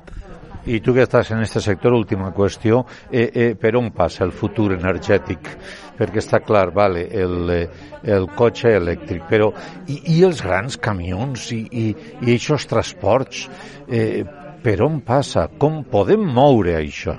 I 0.64 0.80
tu 0.80 0.94
que 0.96 1.04
estàs 1.04 1.28
en 1.34 1.42
aquest 1.42 1.60
sector, 1.60 1.92
última 1.92 2.30
qüestió, 2.32 2.86
eh, 3.12 3.32
eh, 3.34 3.56
per 3.60 3.76
on 3.76 3.90
passa 3.92 4.24
el 4.24 4.32
futur 4.32 4.72
energètic? 4.78 5.50
Perquè 5.98 6.22
està 6.22 6.40
clar, 6.40 6.70
vale, 6.72 7.04
el, 7.12 7.50
eh, 7.52 7.68
el 8.08 8.30
cotxe 8.32 8.72
elèctric, 8.78 9.26
però 9.28 9.52
i, 9.88 10.00
i 10.16 10.24
els 10.24 10.40
grans 10.46 10.78
camions 10.80 11.52
i, 11.52 11.68
i, 11.68 11.90
i 12.22 12.38
aquests 12.38 12.70
transports, 12.72 13.50
eh, 13.90 14.24
per 14.64 14.80
on 14.88 15.02
passa? 15.04 15.50
Com 15.60 15.84
podem 15.92 16.24
moure 16.24 16.78
això? 16.80 17.18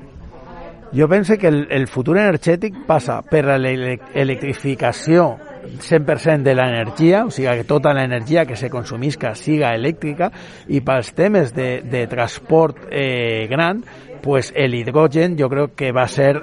Jo 0.95 1.09
penso 1.11 1.37
que 1.37 1.49
el, 1.51 1.67
el 1.75 1.89
futur 1.91 2.17
energètic 2.17 2.87
passa 2.87 3.19
per 3.29 3.45
l'electrificació 3.59 5.35
100% 5.65 6.43
de 6.43 6.55
l'energia, 6.55 7.25
o 7.27 7.33
sigui 7.35 7.51
que 7.61 7.69
tota 7.69 7.95
l'energia 7.97 8.47
que 8.47 8.57
se 8.57 8.71
consumisca 8.71 9.35
siga 9.39 9.75
elèctrica 9.77 10.31
i 10.69 10.81
pels 10.85 11.13
temes 11.17 11.55
de, 11.57 11.83
de 11.83 12.07
transport 12.11 12.87
eh, 12.91 13.47
gran, 13.51 13.85
pues 14.25 14.53
el 14.57 14.75
hidrogen 14.75 15.37
jo 15.37 15.51
crec 15.53 15.75
que 15.77 15.93
va 15.93 16.07
ser 16.09 16.39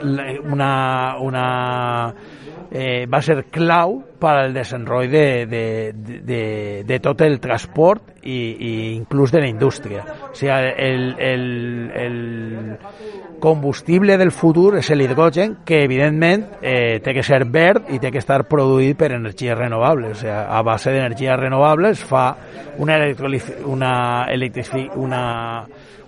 una, 0.46 1.18
una 1.18 2.14
eh, 2.72 3.06
va 3.12 3.22
ser 3.22 3.44
clau 3.52 4.00
per 4.22 4.36
al 4.38 4.54
desenvolupament 4.54 5.50
de, 5.50 5.94
de, 5.94 6.20
de, 6.24 6.44
de 6.88 7.00
tot 7.04 7.22
el 7.26 7.40
transport 7.44 8.22
i, 8.24 8.38
i 8.54 8.72
inclús 8.96 9.32
de 9.34 9.42
la 9.42 9.50
indústria. 9.50 10.06
O 10.30 10.36
sigui, 10.38 10.52
el, 10.78 11.16
el, 11.20 11.46
el 11.96 12.18
combustible 13.42 14.16
del 14.22 14.32
futur 14.32 14.78
és 14.80 14.92
l'hidrogen, 14.96 15.58
que 15.66 15.82
evidentment 15.84 16.46
eh, 16.62 17.02
té 17.04 17.16
que 17.18 17.26
ser 17.26 17.42
verd 17.52 17.90
i 17.92 18.00
té 18.00 18.14
que 18.14 18.22
estar 18.22 18.44
produït 18.48 18.96
per 19.00 19.12
energies 19.18 19.58
renovables. 19.58 20.16
O 20.16 20.22
sigui, 20.22 20.32
a 20.32 20.62
base 20.64 20.94
d'energies 20.94 21.40
renovables 21.42 22.06
fa 22.08 22.28
una, 22.78 23.02
una, 23.66 23.94
una, 24.96 25.24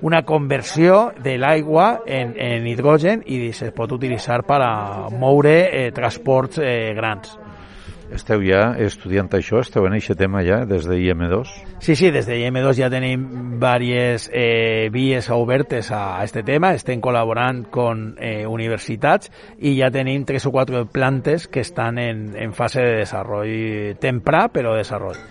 una 0.03 0.23
conversió 0.27 1.13
de 1.23 1.37
l'aigua 1.39 2.01
en, 2.05 2.35
en 2.35 2.67
hidrogen 2.67 3.23
i 3.25 3.53
se 3.55 3.71
pot 3.71 3.91
utilitzar 3.95 4.43
per 4.43 4.59
a 4.61 4.73
moure 5.09 5.55
eh, 5.63 5.89
transports 5.95 6.59
eh, 6.59 6.91
grans. 6.93 7.37
Esteu 8.13 8.43
ja 8.45 8.75
estudiant 8.77 9.31
això? 9.33 9.63
Esteu 9.63 9.87
en 9.87 9.95
aquest 9.95 10.19
tema 10.19 10.43
ja 10.45 10.59
des 10.69 10.85
de 10.85 10.99
IM2? 10.99 11.53
Sí, 11.79 11.95
sí, 11.95 12.11
des 12.11 12.27
de 12.27 12.35
IM2 12.43 12.75
ja 12.77 12.89
tenim 12.91 13.23
diverses 13.55 14.27
eh, 14.33 14.89
vies 14.93 15.31
obertes 15.31 15.89
a 15.95 16.19
este 16.23 16.43
tema, 16.43 16.73
estem 16.75 17.01
col·laborant 17.01 17.63
con 17.71 18.11
eh, 18.19 18.43
universitats 18.45 19.31
i 19.57 19.77
ja 19.79 19.89
tenim 19.89 20.27
tres 20.27 20.45
o 20.45 20.51
quatre 20.51 20.83
plantes 20.85 21.47
que 21.47 21.63
estan 21.63 21.97
en, 21.97 22.27
en 22.35 22.53
fase 22.53 22.83
de 22.83 23.01
desarrollo 23.01 23.95
temprà, 24.03 24.49
però 24.51 24.75
desarrollo. 24.75 25.23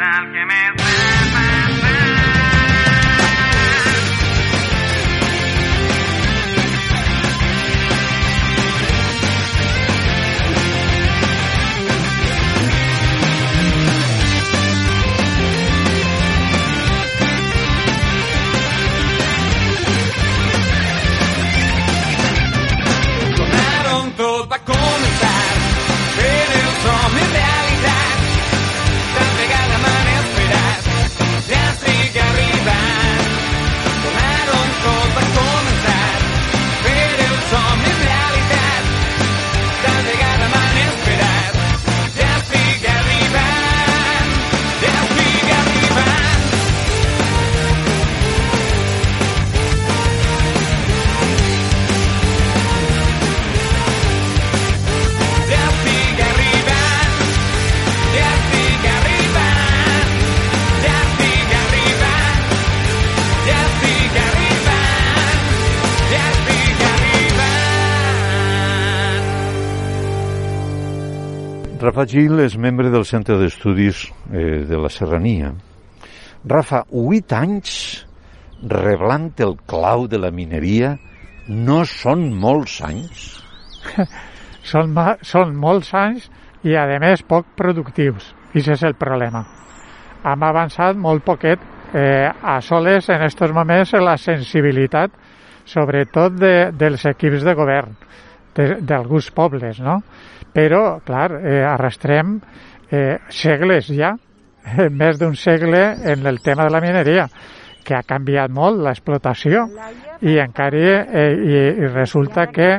Al 0.00 0.30
que 0.32 0.44
m'està 0.46 0.87
Rafa 71.98 72.12
Gil 72.14 72.38
és 72.38 72.54
membre 72.54 72.92
del 72.94 73.02
Centre 73.02 73.34
d'Estudis 73.40 74.04
eh, 74.30 74.60
de 74.70 74.78
la 74.78 74.86
Serrania. 74.86 75.48
Rafa, 76.46 76.84
huit 76.94 77.32
anys 77.34 77.72
reblant 78.70 79.32
el 79.42 79.56
clau 79.66 80.06
de 80.06 80.20
la 80.22 80.30
mineria 80.30 80.92
no 81.48 81.80
són 81.90 82.22
molts 82.38 82.76
anys? 82.86 83.24
són, 84.70 84.94
són 85.26 85.56
molts 85.58 85.90
anys 85.98 86.28
i, 86.62 86.76
a 86.78 86.86
més, 87.02 87.26
poc 87.26 87.50
productius. 87.58 88.30
I 88.54 88.62
és 88.62 88.86
el 88.86 88.94
problema. 88.94 89.42
Hem 90.22 90.46
avançat 90.52 90.94
molt 90.94 91.26
poquet 91.26 91.58
eh, 91.98 92.30
a 92.30 92.60
soles 92.62 93.10
en 93.10 93.18
aquests 93.18 93.50
moments 93.50 93.98
en 93.98 94.06
la 94.06 94.14
sensibilitat, 94.22 95.18
sobretot 95.66 96.38
de, 96.38 96.54
dels 96.78 97.10
equips 97.10 97.42
de 97.42 97.58
govern 97.58 97.98
d'alguns 98.58 99.30
pobles, 99.34 99.80
no? 99.80 100.00
Però, 100.54 100.98
clar, 101.06 101.30
eh, 101.38 101.62
arrastrem 101.62 102.38
eh, 102.90 103.18
segles 103.30 103.90
ja, 103.94 104.14
eh, 104.64 104.88
més 104.90 105.18
d'un 105.20 105.36
segle 105.36 105.82
en 106.12 106.26
el 106.26 106.40
tema 106.42 106.66
de 106.66 106.74
la 106.74 106.82
mineria, 106.82 107.28
que 107.84 107.96
ha 107.96 108.04
canviat 108.04 108.52
molt 108.52 108.82
l'explotació 108.84 109.64
i 110.20 110.36
encara 110.42 110.98
eh, 111.06 111.28
i, 111.32 111.60
i 111.84 111.92
resulta 111.92 112.48
que 112.52 112.74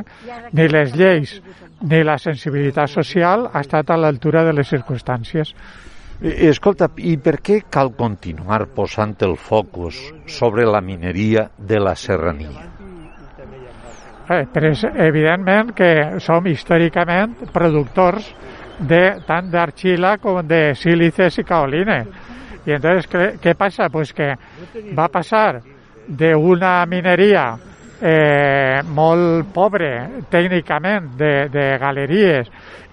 ni 0.52 0.68
les 0.70 0.94
lleis 0.94 1.40
ni 1.80 2.02
la 2.04 2.18
sensibilitat 2.20 2.92
social 2.92 3.48
ha 3.52 3.62
estat 3.64 3.90
a 3.90 3.96
l'altura 3.96 4.44
de 4.44 4.52
les 4.52 4.68
circumstàncies. 4.68 5.54
Escolta, 6.20 6.90
i 7.00 7.16
per 7.16 7.38
què 7.40 7.62
cal 7.72 7.94
continuar 7.96 8.66
posant 8.76 9.16
el 9.24 9.38
focus 9.40 10.02
sobre 10.28 10.68
la 10.68 10.84
mineria 10.84 11.48
de 11.56 11.80
la 11.80 11.96
serrania? 11.96 12.79
Eh, 14.30 14.44
però 14.46 14.70
és 14.70 14.84
evidentment 14.86 15.72
que 15.74 16.20
som 16.22 16.44
històricament 16.46 17.34
productors 17.50 18.28
de, 18.78 19.02
tant 19.26 19.48
d'argila 19.50 20.16
com 20.22 20.38
de 20.46 20.70
sílices 20.78 21.40
i 21.40 21.44
caolines. 21.48 22.06
I 22.68 22.76
entonces, 22.76 23.08
què, 23.10 23.26
què 23.42 23.56
passa? 23.58 23.88
Pues 23.90 24.12
que 24.14 24.30
va 24.94 25.08
passar 25.10 25.60
d'una 26.06 26.74
mineria 26.86 27.44
eh, 28.00 28.80
molt 28.86 29.50
pobre 29.54 29.90
tècnicament 30.30 31.10
de, 31.18 31.34
de 31.52 31.66
galeries 31.80 32.48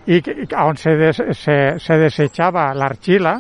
i 0.08 0.22
on 0.58 0.78
se, 0.80 0.96
des, 0.98 1.22
se, 1.38 1.58
se 1.84 1.98
desechava 2.02 2.72
l'argila 2.74 3.38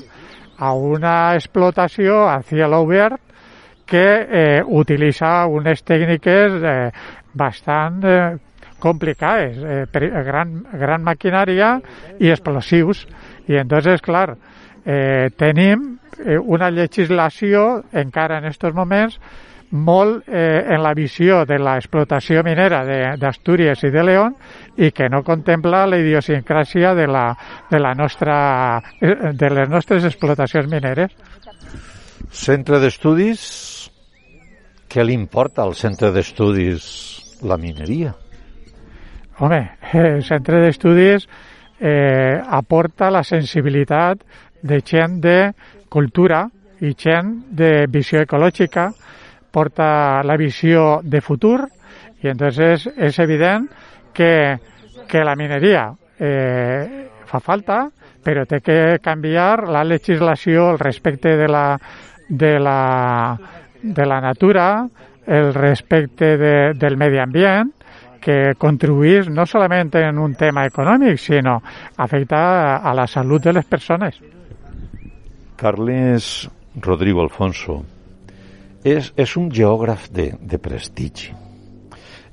a 0.57 0.73
una 0.73 1.33
explotació 1.35 2.25
a 2.27 2.41
cielo 2.43 2.81
obert 2.85 3.21
que 3.87 4.03
eh, 4.03 4.63
utilitza 4.65 5.47
unes 5.47 5.83
tècniques 5.87 6.57
eh, 6.59 6.91
bastant 7.37 8.03
eh, 8.03 8.37
complicades, 8.79 9.57
eh, 9.57 9.85
per, 9.91 10.09
gran, 10.25 10.61
gran 10.73 11.03
maquinària 11.05 11.77
i 12.19 12.31
explosius. 12.33 13.05
I 13.47 13.61
entonces, 13.61 14.01
clar, 14.01 14.35
eh, 14.85 15.29
tenim 15.37 15.97
eh, 16.23 16.37
una 16.37 16.69
legislació 16.71 17.83
encara 17.93 18.39
en 18.39 18.49
aquests 18.49 18.75
moments 18.75 19.19
molt 19.69 20.29
eh, 20.29 20.63
en 20.63 20.81
la 20.81 20.93
visió 20.95 21.41
de 21.45 21.57
l'explotació 21.59 22.43
minera 22.43 22.83
d'Astúries 23.19 23.83
i 23.83 23.91
de 23.91 24.03
León 24.03 24.35
i 24.77 24.91
que 24.95 25.09
no 25.11 25.23
contempla 25.27 25.85
la 25.87 25.99
idiosincràsia 25.99 26.93
de, 26.95 27.07
la, 27.07 27.25
de, 27.69 27.79
la 27.79 27.93
nostra, 27.93 28.37
eh, 29.01 29.33
de 29.33 29.49
les 29.51 29.69
nostres 29.69 30.07
explotacions 30.07 30.71
mineres. 30.71 31.11
Centre 32.31 32.79
d'estudis, 32.79 33.43
què 34.87 35.03
li 35.03 35.15
importa 35.17 35.65
al 35.65 35.75
centre 35.75 36.13
d'estudis 36.15 37.16
la 37.43 37.57
mineria? 37.57 38.13
Home, 39.39 39.61
el 39.93 40.23
centre 40.25 40.61
d'estudis 40.63 41.27
eh, 41.79 42.41
aporta 42.41 43.11
la 43.13 43.23
sensibilitat 43.23 44.23
de 44.63 44.81
gent 44.81 45.19
de 45.21 45.37
cultura 45.89 46.47
i 46.81 46.93
gent 46.97 47.33
de 47.57 47.85
visió 47.89 48.23
ecològica, 48.25 48.89
porta 49.51 50.23
la 50.25 50.37
visió 50.37 50.99
de 51.03 51.21
futur 51.21 51.59
i 52.23 52.29
entonces 52.29 52.87
és 52.97 53.19
evident 53.19 53.67
que, 54.13 54.57
que 55.07 55.23
la 55.23 55.35
mineria 55.37 55.91
eh, 56.19 57.07
fa 57.27 57.39
falta, 57.43 57.85
però 58.23 58.45
té 58.49 58.59
que 58.65 58.97
canviar 59.03 59.67
la 59.69 59.83
legislació 59.85 60.71
al 60.71 60.79
respecte 60.79 61.35
de 61.37 61.47
la, 61.47 61.77
de 62.27 62.57
la, 62.59 63.37
de 63.81 64.05
la 64.05 64.19
natura, 64.21 64.87
el 65.27 65.53
respecte 65.53 66.37
de, 66.39 66.53
del 66.73 66.97
medi 66.97 67.19
ambient, 67.19 67.73
que 68.23 68.55
contribuís 68.57 69.29
no 69.29 69.45
solament 69.45 69.93
en 69.99 70.17
un 70.19 70.33
tema 70.35 70.65
econòmic, 70.67 71.19
sinó 71.21 71.59
afecta 71.95 72.77
a 72.77 72.93
la 72.97 73.05
salut 73.07 73.43
de 73.43 73.53
les 73.59 73.65
persones. 73.65 74.17
Carles 75.57 76.47
Rodrigo 76.81 77.21
Alfonso 77.23 77.81
és, 78.83 79.11
és 79.15 79.35
un 79.37 79.49
geògraf 79.53 80.09
de, 80.13 80.31
de 80.39 80.59
prestigi. 80.61 81.33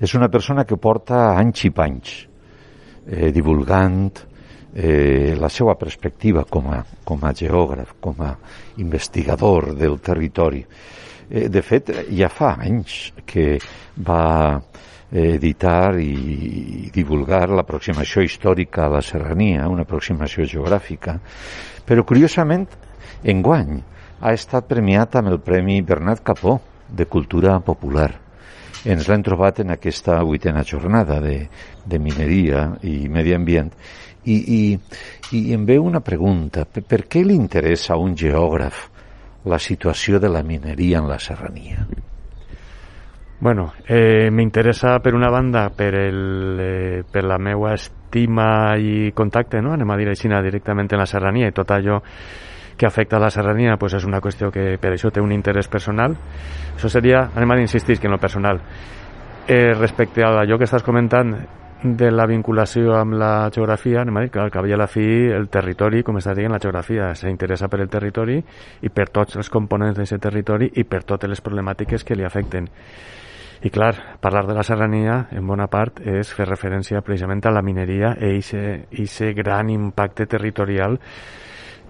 És 0.01 0.15
una 0.19 0.29
persona 0.29 0.65
que 0.69 0.77
porta 0.77 1.31
anys 1.39 1.65
i 1.69 1.71
panys 1.73 2.15
eh, 3.07 3.31
divulgant 3.33 4.11
eh, 4.75 5.35
la 5.39 5.49
seva 5.49 5.77
perspectiva 5.79 6.45
com 6.51 6.69
a, 6.75 6.83
com 7.07 7.23
a 7.25 7.33
geògraf, 7.37 7.95
com 8.03 8.21
a 8.27 8.35
investigador 8.83 9.73
del 9.79 10.01
territori. 10.03 10.65
De 11.29 11.63
fet, 11.65 11.91
ja 12.13 12.29
fa 12.33 12.55
anys 12.61 13.13
que 13.27 13.59
va 13.97 14.61
editar 15.15 15.95
i 16.01 16.91
divulgar 16.93 17.47
l'aproximació 17.53 18.25
històrica 18.25 18.87
a 18.87 18.93
la 18.97 19.03
serrania, 19.03 19.69
una 19.71 19.87
aproximació 19.87 20.47
geogràfica, 20.49 21.19
però 21.87 22.05
curiosament, 22.05 22.67
enguany, 23.23 23.79
ha 24.21 24.33
estat 24.35 24.67
premiat 24.67 25.17
amb 25.21 25.31
el 25.31 25.41
Premi 25.45 25.81
Bernat 25.83 26.23
Capó 26.25 26.59
de 26.89 27.07
Cultura 27.07 27.59
Popular. 27.61 28.11
Ens 28.85 29.07
l'hem 29.09 29.23
trobat 29.25 29.61
en 29.63 29.71
aquesta 29.73 30.19
vuitena 30.25 30.65
jornada 30.65 31.21
de, 31.25 31.47
de 31.87 31.99
mineria 31.99 32.67
i 32.85 33.09
medi 33.09 33.33
ambient 33.37 33.71
i, 34.25 34.35
i, 34.35 34.61
i 35.37 35.41
em 35.55 35.65
ve 35.65 35.79
una 35.81 36.01
pregunta. 36.05 36.65
Per, 36.65 36.85
per 36.85 37.05
què 37.09 37.25
li 37.25 37.37
interessa 37.37 37.95
a 37.95 38.01
un 38.01 38.17
geògraf 38.17 38.89
la 39.45 39.59
situació 39.59 40.21
de 40.21 40.29
la 40.29 40.43
mineria 40.43 40.99
en 40.99 41.09
la 41.09 41.19
serrania? 41.19 41.87
Bueno, 43.41 43.75
eh, 43.87 44.31
m'interessa 44.31 45.01
per 45.01 45.15
una 45.15 45.29
banda 45.29 45.69
per, 45.69 45.95
el, 45.95 46.59
eh, 46.61 47.03
per 47.11 47.25
la 47.25 47.37
meva 47.37 47.75
estima 47.75 48.77
i 48.79 49.13
contacte, 49.13 49.61
no? 49.61 49.75
anem 49.75 49.91
a 49.91 49.97
dir 50.01 50.09
així 50.09 50.29
directament 50.29 50.89
en 50.93 51.03
la 51.03 51.07
serrania 51.07 51.51
i 51.51 51.53
tot 51.53 51.71
allò 51.71 52.01
que 52.77 52.87
afecta 52.87 53.17
a 53.17 53.21
la 53.21 53.31
serrania 53.31 53.77
pues 53.77 53.95
és 53.95 54.05
una 54.05 54.21
qüestió 54.21 54.51
que 54.51 54.79
per 54.81 54.95
això 54.95 55.11
té 55.13 55.21
un 55.21 55.33
interès 55.33 55.69
personal. 55.69 56.17
Això 56.75 56.89
seria, 56.89 57.29
anem 57.35 57.51
a 57.51 57.61
insistir 57.61 57.99
que 57.99 58.07
en 58.07 58.13
lo 58.13 58.19
personal. 58.19 58.61
Eh, 59.47 59.75
respecte 59.75 60.25
a 60.25 60.41
allò 60.41 60.59
que 60.59 60.65
estàs 60.65 60.83
comentant 60.83 61.37
de 61.83 62.11
la 62.11 62.25
vinculació 62.27 62.95
amb 62.97 63.17
la 63.21 63.51
geografia, 63.53 64.01
anem 64.01 64.17
a 64.17 64.23
dir 64.25 64.31
que 64.33 64.41
al 64.41 64.53
cap 64.53 64.65
i 64.65 64.73
a 64.73 64.79
la 64.81 64.87
fi 64.89 65.05
el 65.35 65.49
territori, 65.53 66.03
com 66.03 66.17
estàs 66.21 66.37
dient, 66.39 66.53
la 66.53 66.61
geografia 66.63 67.11
s'interessa 67.19 67.69
per 67.69 67.83
el 67.85 67.91
territori 67.93 68.39
i 68.83 68.93
per 68.93 69.11
tots 69.13 69.37
els 69.37 69.51
components 69.53 69.99
d'aquest 69.99 70.23
territori 70.23 70.71
i 70.81 70.85
per 70.89 71.03
totes 71.05 71.31
les 71.31 71.45
problemàtiques 71.45 72.05
que 72.05 72.17
li 72.17 72.25
afecten. 72.25 72.71
I 73.65 73.71
clar, 73.73 73.95
parlar 74.21 74.47
de 74.47 74.55
la 74.55 74.63
serrania, 74.63 75.27
en 75.33 75.47
bona 75.47 75.69
part, 75.73 76.01
és 76.05 76.33
fer 76.37 76.49
referència 76.49 77.01
precisament 77.01 77.41
a 77.49 77.53
la 77.53 77.63
mineria 77.65 78.13
i 78.21 78.43
aquest 78.43 79.37
gran 79.37 79.71
impacte 79.73 80.27
territorial 80.27 80.99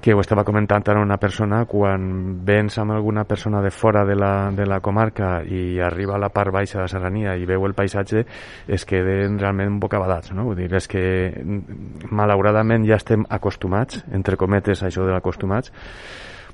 que 0.05 0.13
ho 0.13 0.21
estava 0.21 0.43
comentant 0.45 0.85
ara 0.93 1.01
una 1.01 1.17
persona, 1.17 1.63
quan 1.65 2.03
vens 2.45 2.75
amb 2.77 2.93
alguna 2.93 3.23
persona 3.25 3.63
de 3.65 3.71
fora 3.73 4.03
de 4.05 4.13
la, 4.15 4.51
de 4.53 4.67
la 4.69 4.83
comarca 4.85 5.39
i 5.49 5.79
arriba 5.81 6.19
a 6.19 6.21
la 6.21 6.29
part 6.29 6.53
baixa 6.53 6.77
de 6.77 6.83
la 6.83 6.91
serrania 6.93 7.39
i 7.41 7.49
veu 7.49 7.65
el 7.65 7.73
paisatge, 7.73 8.27
es 8.69 8.85
queden 8.85 9.39
realment 9.41 9.79
bocabadats, 9.81 10.35
no? 10.37 10.45
Vull 10.51 10.61
dir, 10.61 10.69
és 10.77 10.91
que 10.93 11.07
malauradament 12.13 12.85
ja 12.85 13.01
estem 13.01 13.25
acostumats, 13.33 14.05
entre 14.13 14.37
cometes, 14.37 14.85
a 14.85 14.91
això 14.93 15.09
de 15.09 15.17
l'acostumats, 15.17 15.73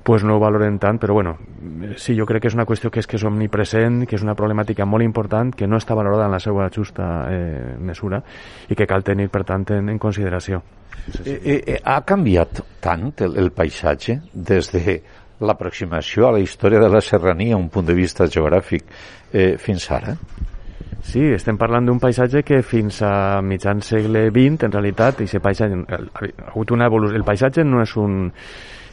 pues 0.03 0.23
no 0.23 0.35
ho 0.35 0.39
valoren 0.39 0.79
tant, 0.79 0.97
però 0.99 1.13
bueno, 1.13 1.37
sí, 1.97 2.15
jo 2.17 2.25
crec 2.25 2.41
que 2.43 2.49
és 2.49 2.57
una 2.57 2.65
qüestió 2.65 2.89
que 2.89 3.01
és 3.01 3.07
que 3.07 3.19
és 3.19 3.25
omnipresent, 3.27 4.05
que 4.09 4.17
és 4.17 4.25
una 4.25 4.35
problemàtica 4.37 4.85
molt 4.85 5.05
important, 5.05 5.53
que 5.53 5.67
no 5.69 5.77
està 5.77 5.95
valorada 5.97 6.25
en 6.25 6.35
la 6.35 6.39
seva 6.41 6.69
justa 6.73 7.07
eh, 7.29 7.75
mesura 7.77 8.21
i 8.69 8.77
que 8.77 8.87
cal 8.89 9.05
tenir, 9.05 9.29
per 9.29 9.43
tant, 9.45 9.67
en, 9.77 9.89
en 9.93 9.99
consideració. 10.01 10.61
Eh, 11.25 11.37
eh, 11.37 11.61
eh, 11.75 11.79
ha 11.83 12.01
canviat 12.05 12.63
tant 12.81 13.11
el, 13.21 13.37
el 13.37 13.51
paisatge 13.53 14.19
des 14.33 14.71
de 14.73 14.99
l'aproximació 15.41 16.27
a 16.27 16.35
la 16.35 16.41
història 16.41 16.81
de 16.81 16.89
la 16.89 17.01
serrania, 17.01 17.57
un 17.57 17.69
punt 17.69 17.85
de 17.85 17.97
vista 17.97 18.27
geogràfic, 18.29 18.85
eh, 19.33 19.55
fins 19.57 19.89
ara? 19.91 20.17
Sí, 21.01 21.23
estem 21.33 21.57
parlant 21.57 21.87
d'un 21.87 21.99
paisatge 21.99 22.43
que 22.45 22.61
fins 22.61 23.01
a 23.01 23.41
mitjan 23.41 23.81
segle 23.81 24.27
XX, 24.29 24.67
en 24.67 24.75
realitat, 24.75 25.21
i 25.21 25.39
paisatge, 25.41 25.81
ha 25.89 26.51
hagut 26.51 26.71
una 26.71 26.85
evolució. 26.89 27.17
El 27.17 27.25
paisatge 27.25 27.65
no 27.65 27.81
és 27.81 27.95
un 27.97 28.31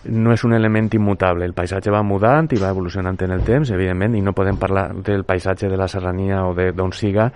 no 0.09 0.33
és 0.33 0.43
un 0.45 0.55
element 0.55 0.89
immutable. 0.95 1.45
El 1.45 1.55
paisatge 1.55 1.93
va 1.93 2.03
mudant 2.03 2.49
i 2.53 2.61
va 2.61 2.73
evolucionant 2.73 3.19
en 3.25 3.33
el 3.35 3.45
temps, 3.45 3.71
evidentment, 3.75 4.17
i 4.17 4.23
no 4.25 4.35
podem 4.37 4.59
parlar 4.59 4.91
del 5.05 5.25
paisatge 5.29 5.69
de 5.69 5.77
la 5.77 5.89
serrania 5.89 6.45
o 6.47 6.55
d'on 6.55 6.93
siga 6.93 7.31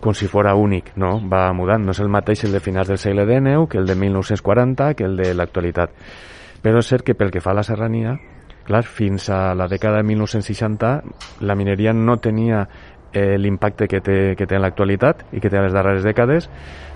com 0.00 0.14
si 0.14 0.26
fora 0.26 0.54
únic, 0.54 0.92
no? 0.96 1.20
Va 1.28 1.52
mudant. 1.52 1.84
No 1.84 1.94
és 1.94 2.00
el 2.02 2.10
mateix 2.10 2.44
el 2.44 2.52
de 2.52 2.60
finals 2.60 2.88
del 2.88 2.98
segle 2.98 3.26
XIX 3.26 3.68
que 3.70 3.78
el 3.78 3.86
de 3.86 3.94
1940 3.94 4.94
que 4.94 5.04
el 5.04 5.16
de 5.16 5.32
l'actualitat. 5.34 5.94
Però 6.62 6.78
és 6.78 6.88
cert 6.88 7.06
que 7.06 7.14
pel 7.18 7.30
que 7.30 7.42
fa 7.42 7.52
a 7.52 7.58
la 7.58 7.66
serrania, 7.66 8.16
clar, 8.66 8.84
fins 8.86 9.28
a 9.30 9.54
la 9.58 9.68
dècada 9.70 9.98
de 9.98 10.08
1960 10.10 10.92
la 11.42 11.56
mineria 11.58 11.92
no 11.92 12.18
tenia 12.22 12.66
eh, 13.12 13.38
l'impacte 13.38 13.88
que 13.88 14.00
té, 14.00 14.34
que 14.38 14.46
té 14.46 14.56
en 14.56 14.62
l'actualitat 14.62 15.26
i 15.32 15.40
que 15.40 15.50
té 15.50 15.58
en 15.58 15.66
les 15.66 15.74
darreres 15.74 16.06
dècades 16.06 16.48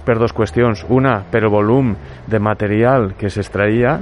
per 0.07 0.19
dues 0.19 0.35
qüestions. 0.35 0.87
Una, 0.89 1.19
per 1.31 1.43
el 1.45 1.51
volum 1.51 1.95
de 2.27 2.41
material 2.41 3.13
que 3.19 3.31
s'extraïa 3.31 3.99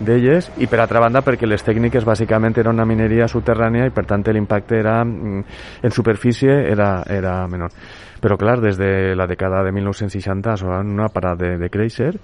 d'elles 0.00 0.50
i 0.58 0.66
per 0.66 0.80
altra 0.80 1.00
banda 1.02 1.20
perquè 1.24 1.48
les 1.48 1.62
tècniques 1.64 2.06
bàsicament 2.08 2.56
era 2.58 2.72
una 2.72 2.86
mineria 2.88 3.28
subterrània 3.28 3.86
i 3.86 3.92
per 3.94 4.06
tant 4.08 4.24
l'impacte 4.32 4.78
era 4.78 5.00
mm, 5.04 5.42
en 5.82 5.92
superfície 5.92 6.52
era, 6.72 7.02
era 7.06 7.46
menor 7.48 7.72
però 8.20 8.36
clar, 8.36 8.60
des 8.60 8.76
de 8.76 9.14
la 9.16 9.26
dècada 9.26 9.62
de 9.64 9.72
1960 9.72 10.56
no 10.84 11.04
ha 11.04 11.12
parat 11.12 11.38
de, 11.40 11.56
de 11.58 11.68
créixer 11.68 12.14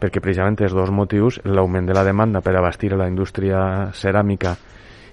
perquè 0.00 0.20
precisament 0.20 0.58
els 0.60 0.74
dos 0.76 0.90
motius 0.90 1.40
l'augment 1.44 1.86
de 1.86 1.94
la 1.94 2.04
demanda 2.04 2.42
per 2.44 2.56
abastir 2.56 2.92
la 2.94 3.08
indústria 3.08 3.90
ceràmica 3.92 4.56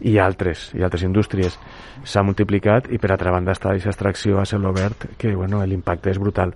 i 0.04 0.18
altres, 0.20 0.72
i 0.76 0.84
altres 0.84 1.06
indústries 1.08 1.58
s'ha 2.04 2.24
multiplicat 2.26 2.90
i 2.92 3.00
per 3.00 3.14
altra 3.14 3.32
banda 3.32 3.54
està 3.56 3.72
aquesta 3.72 3.94
extracció 3.94 4.42
a 4.42 4.46
cel 4.46 4.66
obert 4.68 5.08
que 5.18 5.34
bueno, 5.36 5.64
l'impacte 5.66 6.12
és 6.12 6.20
brutal 6.20 6.54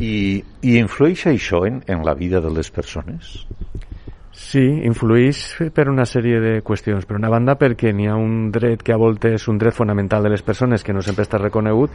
I, 0.00 0.42
i 0.62 0.78
influeix 0.78 1.26
això 1.28 1.66
en, 1.68 1.82
en 1.86 2.06
la 2.06 2.14
vida 2.16 2.40
de 2.40 2.50
les 2.54 2.70
persones? 2.72 3.44
Sí, 4.38 4.60
influeix 4.86 5.38
per 5.74 5.88
una 5.90 6.04
sèrie 6.06 6.38
de 6.38 6.50
qüestions. 6.62 7.02
Per 7.08 7.16
una 7.18 7.28
banda, 7.28 7.56
perquè 7.58 7.90
n'hi 7.90 8.06
ha 8.06 8.14
un 8.14 8.52
dret 8.54 8.84
que 8.86 8.94
a 8.94 8.98
voltes 9.00 9.34
és 9.34 9.46
un 9.50 9.58
dret 9.58 9.74
fonamental 9.74 10.22
de 10.22 10.30
les 10.30 10.44
persones 10.46 10.84
que 10.86 10.94
no 10.94 11.02
sempre 11.02 11.26
està 11.26 11.40
reconegut 11.42 11.90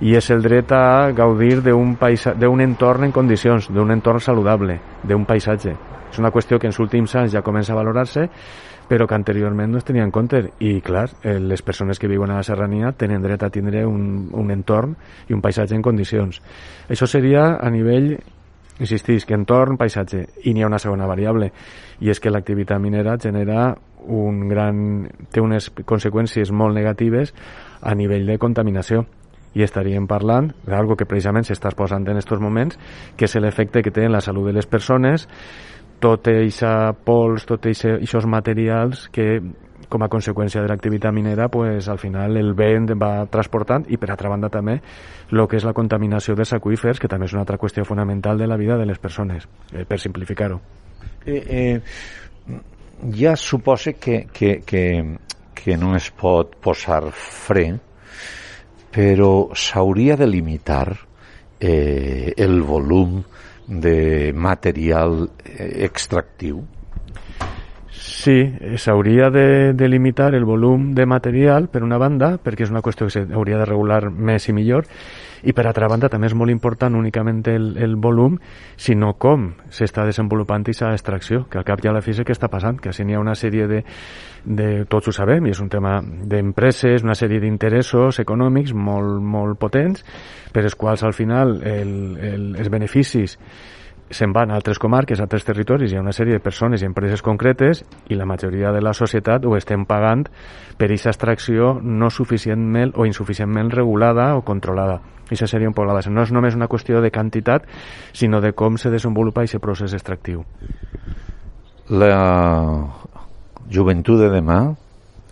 i 0.00 0.16
és 0.16 0.30
el 0.32 0.40
dret 0.42 0.72
a 0.72 1.12
gaudir 1.12 1.60
d'un 1.60 2.64
entorn 2.64 3.04
en 3.04 3.12
condicions, 3.12 3.68
d'un 3.68 3.92
entorn 3.92 4.24
saludable, 4.24 4.78
d'un 5.04 5.28
paisatge. 5.28 5.76
És 6.10 6.18
una 6.18 6.32
qüestió 6.32 6.56
que 6.58 6.70
en 6.70 6.72
els 6.72 6.80
últims 6.80 7.14
anys 7.20 7.36
ja 7.36 7.44
comença 7.44 7.74
a 7.74 7.76
valorar-se, 7.76 8.30
però 8.88 9.04
que 9.06 9.20
anteriorment 9.20 9.76
no 9.76 9.78
es 9.78 9.84
tenia 9.84 10.08
en 10.08 10.10
compte. 10.10 10.40
I, 10.64 10.78
clar, 10.80 11.10
eh, 11.22 11.36
les 11.38 11.60
persones 11.62 12.00
que 12.00 12.08
viuen 12.08 12.32
a 12.32 12.40
la 12.40 12.48
serrania 12.48 12.94
tenen 12.96 13.20
dret 13.22 13.44
a 13.44 13.52
tindre 13.52 13.84
un, 13.84 14.30
un 14.32 14.56
entorn 14.56 14.96
i 15.28 15.36
un 15.36 15.44
paisatge 15.44 15.76
en 15.76 15.84
condicions. 15.84 16.40
Això 16.88 17.04
seria 17.04 17.58
a 17.60 17.68
nivell 17.68 18.14
insistís 18.80 19.26
que 19.26 19.36
entorn, 19.36 19.78
paisatge, 19.78 20.24
i 20.44 20.54
n'hi 20.54 20.64
ha 20.64 20.70
una 20.70 20.80
segona 20.82 21.06
variable, 21.06 21.50
i 22.00 22.10
és 22.10 22.20
que 22.20 22.32
l'activitat 22.32 22.80
minera 22.82 23.16
genera 23.22 23.74
un 24.04 24.48
gran, 24.48 24.78
té 25.32 25.40
unes 25.40 25.70
conseqüències 25.86 26.52
molt 26.52 26.74
negatives 26.76 27.34
a 27.80 27.94
nivell 27.94 28.26
de 28.26 28.38
contaminació. 28.38 29.04
I 29.54 29.62
estaríem 29.62 30.08
parlant 30.10 30.50
d'algo 30.66 30.96
que 30.98 31.06
precisament 31.06 31.46
s'està 31.46 31.70
posant 31.78 32.02
en 32.08 32.18
aquests 32.18 32.42
moments, 32.42 32.78
que 33.16 33.28
és 33.28 33.36
l'efecte 33.38 33.82
que 33.82 33.92
té 33.94 34.08
en 34.08 34.12
la 34.12 34.20
salut 34.24 34.50
de 34.50 34.56
les 34.56 34.66
persones, 34.66 35.28
tot 36.02 36.26
eixa 36.28 36.92
pols, 37.06 37.46
tot 37.46 37.66
aquests 37.70 38.26
materials 38.26 39.08
que 39.14 39.38
com 39.94 40.02
a 40.02 40.10
conseqüència 40.10 40.62
de 40.64 40.70
l'activitat 40.70 41.14
minera, 41.14 41.46
pues, 41.48 41.86
al 41.88 42.00
final 42.02 42.34
el 42.40 42.52
vent 42.58 42.90
va 42.98 43.28
transportant 43.30 43.86
i 43.86 43.98
per 44.00 44.10
altra 44.10 44.32
banda 44.32 44.50
també 44.50 44.80
el 45.30 45.46
que 45.46 45.60
és 45.60 45.66
la 45.66 45.74
contaminació 45.76 46.34
dels 46.34 46.52
aqüífers, 46.56 46.98
que 46.98 47.10
també 47.10 47.28
és 47.28 47.34
una 47.36 47.44
altra 47.44 47.60
qüestió 47.62 47.84
fonamental 47.86 48.38
de 48.38 48.48
la 48.50 48.58
vida 48.58 48.78
de 48.80 48.88
les 48.90 48.98
persones, 48.98 49.46
eh, 49.72 49.84
per 49.86 50.00
simplificar-ho. 50.02 50.58
Eh, 51.24 51.42
eh, 51.60 51.80
ja 53.14 53.36
suposa 53.36 53.94
que, 53.94 54.26
que, 54.32 54.60
que, 54.66 54.84
que 55.54 55.76
no 55.78 55.94
es 55.96 56.10
pot 56.10 56.58
posar 56.62 57.04
fre, 57.14 57.68
però 58.94 59.32
s'hauria 59.54 60.18
de 60.18 60.26
limitar 60.26 60.88
eh, 61.60 62.34
el 62.36 62.62
volum 62.62 63.22
de 63.66 64.32
material 64.34 65.28
eh, 65.44 65.84
extractiu? 65.86 66.64
Sí, 67.96 68.40
eh, 68.42 68.76
s'hauria 68.76 69.30
de, 69.30 69.72
de 69.72 69.88
limitar 69.88 70.34
el 70.34 70.44
volum 70.44 70.94
de 70.94 71.06
material, 71.06 71.68
per 71.70 71.84
una 71.86 71.98
banda, 71.98 72.34
perquè 72.42 72.66
és 72.66 72.72
una 72.72 72.82
qüestió 72.82 73.06
que 73.06 73.14
s'hauria 73.14 73.60
de 73.60 73.68
regular 73.68 74.08
més 74.10 74.48
i 74.50 74.54
millor, 74.56 74.88
i 75.44 75.52
per 75.52 75.66
altra 75.68 75.86
banda 75.92 76.08
també 76.10 76.26
és 76.26 76.34
molt 76.34 76.50
important 76.50 76.96
únicament 76.98 77.42
el, 77.52 77.68
el 77.78 77.94
volum, 78.00 78.38
sinó 78.76 79.12
com 79.20 79.50
s'està 79.70 80.06
desenvolupant 80.08 80.64
aquesta 80.64 80.90
extracció, 80.96 81.44
que 81.50 81.60
al 81.60 81.68
cap 81.68 81.84
i 81.84 81.88
a 81.88 81.92
la 81.94 82.02
fi 82.02 82.16
que 82.24 82.34
està 82.34 82.48
passant, 82.50 82.80
que 82.80 82.92
si 82.92 83.04
n'hi 83.04 83.14
ha 83.14 83.20
una 83.22 83.36
sèrie 83.38 83.68
de, 83.70 83.82
de, 84.44 84.68
tots 84.90 85.08
ho 85.08 85.14
sabem, 85.14 85.46
i 85.46 85.54
és 85.54 85.60
un 85.60 85.68
tema 85.68 86.00
d'empreses, 86.02 87.04
una 87.04 87.14
sèrie 87.14 87.40
d'interessos 87.44 88.18
econòmics 88.24 88.74
molt, 88.74 89.22
molt 89.22 89.60
potents, 89.60 90.02
per 90.52 90.64
els 90.64 90.74
quals 90.74 91.04
al 91.04 91.14
final 91.14 91.60
el, 91.62 91.94
el, 92.18 92.50
els 92.58 92.72
beneficis 92.72 93.38
se'n 94.14 94.32
van 94.32 94.50
a 94.50 94.58
altres 94.58 94.78
comarques, 94.78 95.18
a 95.18 95.26
altres 95.26 95.44
territoris, 95.44 95.92
hi 95.92 95.98
ha 95.98 96.02
una 96.04 96.14
sèrie 96.14 96.38
de 96.38 96.42
persones 96.42 96.82
i 96.82 96.86
empreses 96.86 97.22
concretes 97.22 97.82
i 98.08 98.18
la 98.18 98.26
majoria 98.28 98.70
de 98.72 98.80
la 98.82 98.94
societat 98.94 99.44
ho 99.44 99.56
estem 99.58 99.84
pagant 99.90 100.24
per 100.78 100.88
aquesta 100.88 101.10
extracció 101.10 101.74
no 101.82 102.10
suficientment 102.14 102.94
o 102.94 103.06
insuficientment 103.08 103.72
regulada 103.74 104.32
o 104.38 104.44
controlada. 104.46 105.00
I 105.30 105.34
això 105.34 105.48
seria 105.50 105.68
un 105.70 105.74
poc 105.74 105.88
la 105.88 105.96
base. 105.96 106.12
No 106.12 106.22
és 106.22 106.32
només 106.32 106.54
una 106.54 106.68
qüestió 106.68 107.00
de 107.00 107.10
quantitat, 107.10 107.66
sinó 108.12 108.40
de 108.44 108.52
com 108.52 108.76
se 108.78 108.92
desenvolupa 108.92 109.42
aquest 109.42 109.62
procés 109.62 109.96
extractiu. 109.96 110.44
La 111.90 112.14
joventut 113.72 114.20
de 114.20 114.30
demà 114.32 114.60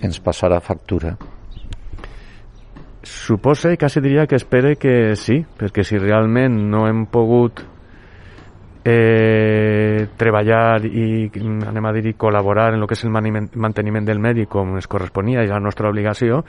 ens 0.02 0.18
passarà 0.20 0.58
factura. 0.60 1.14
Suposa 3.02 3.72
i 3.72 3.78
quasi 3.78 4.00
diria 4.00 4.26
que 4.26 4.38
espere 4.38 4.76
que 4.78 5.14
sí, 5.18 5.42
perquè 5.58 5.84
si 5.84 5.98
realment 5.98 6.56
no 6.70 6.86
hem 6.88 7.04
pogut 7.10 7.62
eh, 8.84 10.08
treballar 10.16 10.84
i 10.86 11.30
anem 11.40 11.86
a 11.86 11.92
dir 11.94 12.06
i 12.10 12.16
col·laborar 12.18 12.72
en 12.72 12.80
el 12.80 12.88
que 12.88 12.98
és 12.98 13.04
el 13.04 13.12
manteniment 13.12 14.06
del 14.08 14.22
medi 14.22 14.46
com 14.46 14.76
es 14.78 14.88
corresponia 14.90 15.44
i 15.44 15.50
la 15.50 15.60
nostra 15.60 15.90
obligació 15.90 16.42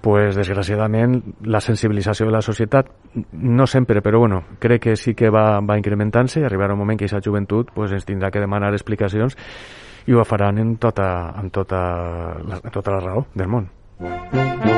pues 0.00 0.36
desgraciadament 0.36 1.18
la 1.42 1.60
sensibilització 1.60 2.26
de 2.26 2.32
la 2.32 2.42
societat 2.42 2.90
no 3.32 3.66
sempre, 3.66 4.00
però 4.00 4.20
bueno, 4.20 4.44
crec 4.60 4.82
que 4.82 4.96
sí 4.96 5.14
que 5.14 5.30
va, 5.30 5.58
va 5.60 5.78
incrementant-se 5.78 6.40
i 6.40 6.46
arribarà 6.46 6.76
un 6.76 6.82
moment 6.84 6.98
que 6.98 7.08
aquesta 7.08 7.24
joventut 7.24 7.72
pues, 7.74 7.92
ens 7.92 8.06
tindrà 8.06 8.30
que 8.30 8.42
demanar 8.42 8.72
explicacions 8.72 9.36
i 10.06 10.14
ho 10.14 10.24
faran 10.24 10.58
en 10.58 10.76
tota, 10.78 11.34
en 11.36 11.50
tota, 11.50 11.82
en 12.62 12.70
tota 12.72 12.94
la 12.94 13.00
raó 13.00 13.26
del 13.34 13.48
món. 13.48 14.77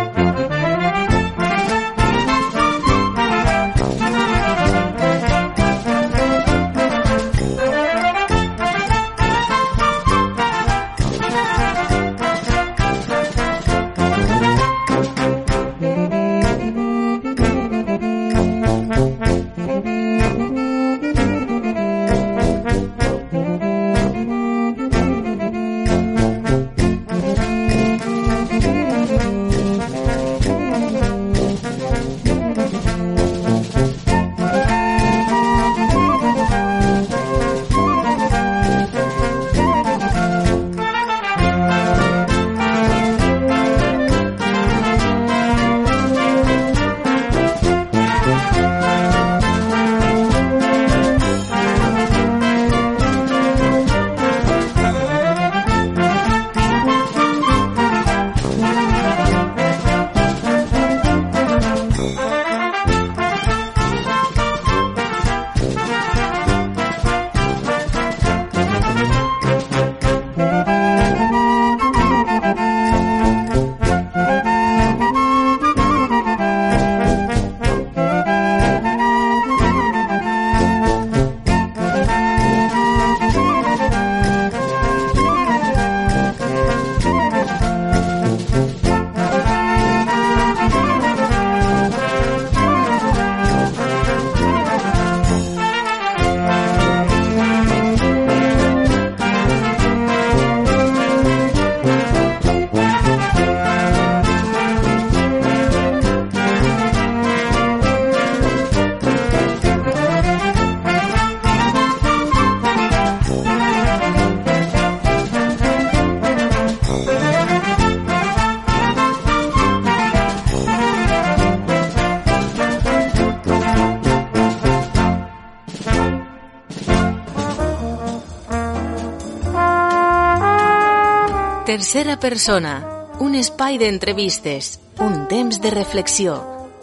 Tercera 131.71 132.17
persona, 132.19 133.07
un 133.21 133.37
espai 133.39 133.77
d'entrevistes, 133.79 134.81
un 134.99 135.29
temps 135.31 135.61
de 135.63 135.71
reflexió, 135.71 136.33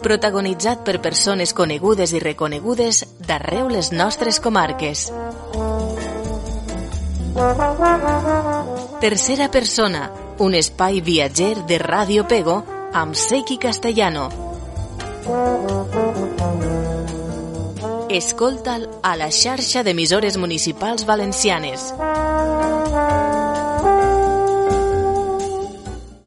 protagonitzat 0.00 0.80
per 0.86 1.02
persones 1.04 1.52
conegudes 1.52 2.14
i 2.16 2.22
reconegudes 2.22 3.02
d'arreu 3.28 3.68
les 3.68 3.90
nostres 3.92 4.40
comarques. 4.40 5.10
Tercera 9.04 9.50
persona, 9.52 10.08
un 10.40 10.56
espai 10.56 11.02
viatger 11.04 11.66
de 11.68 11.82
Ràdio 11.84 12.24
Pego 12.24 12.62
amb 12.96 13.12
Seiki 13.12 13.60
Castellano. 13.60 14.30
Escolta'l 18.08 18.88
a 19.04 19.18
la 19.20 19.28
xarxa 19.28 19.84
d'emissores 19.84 20.40
municipals 20.40 21.04
valencianes. 21.04 21.90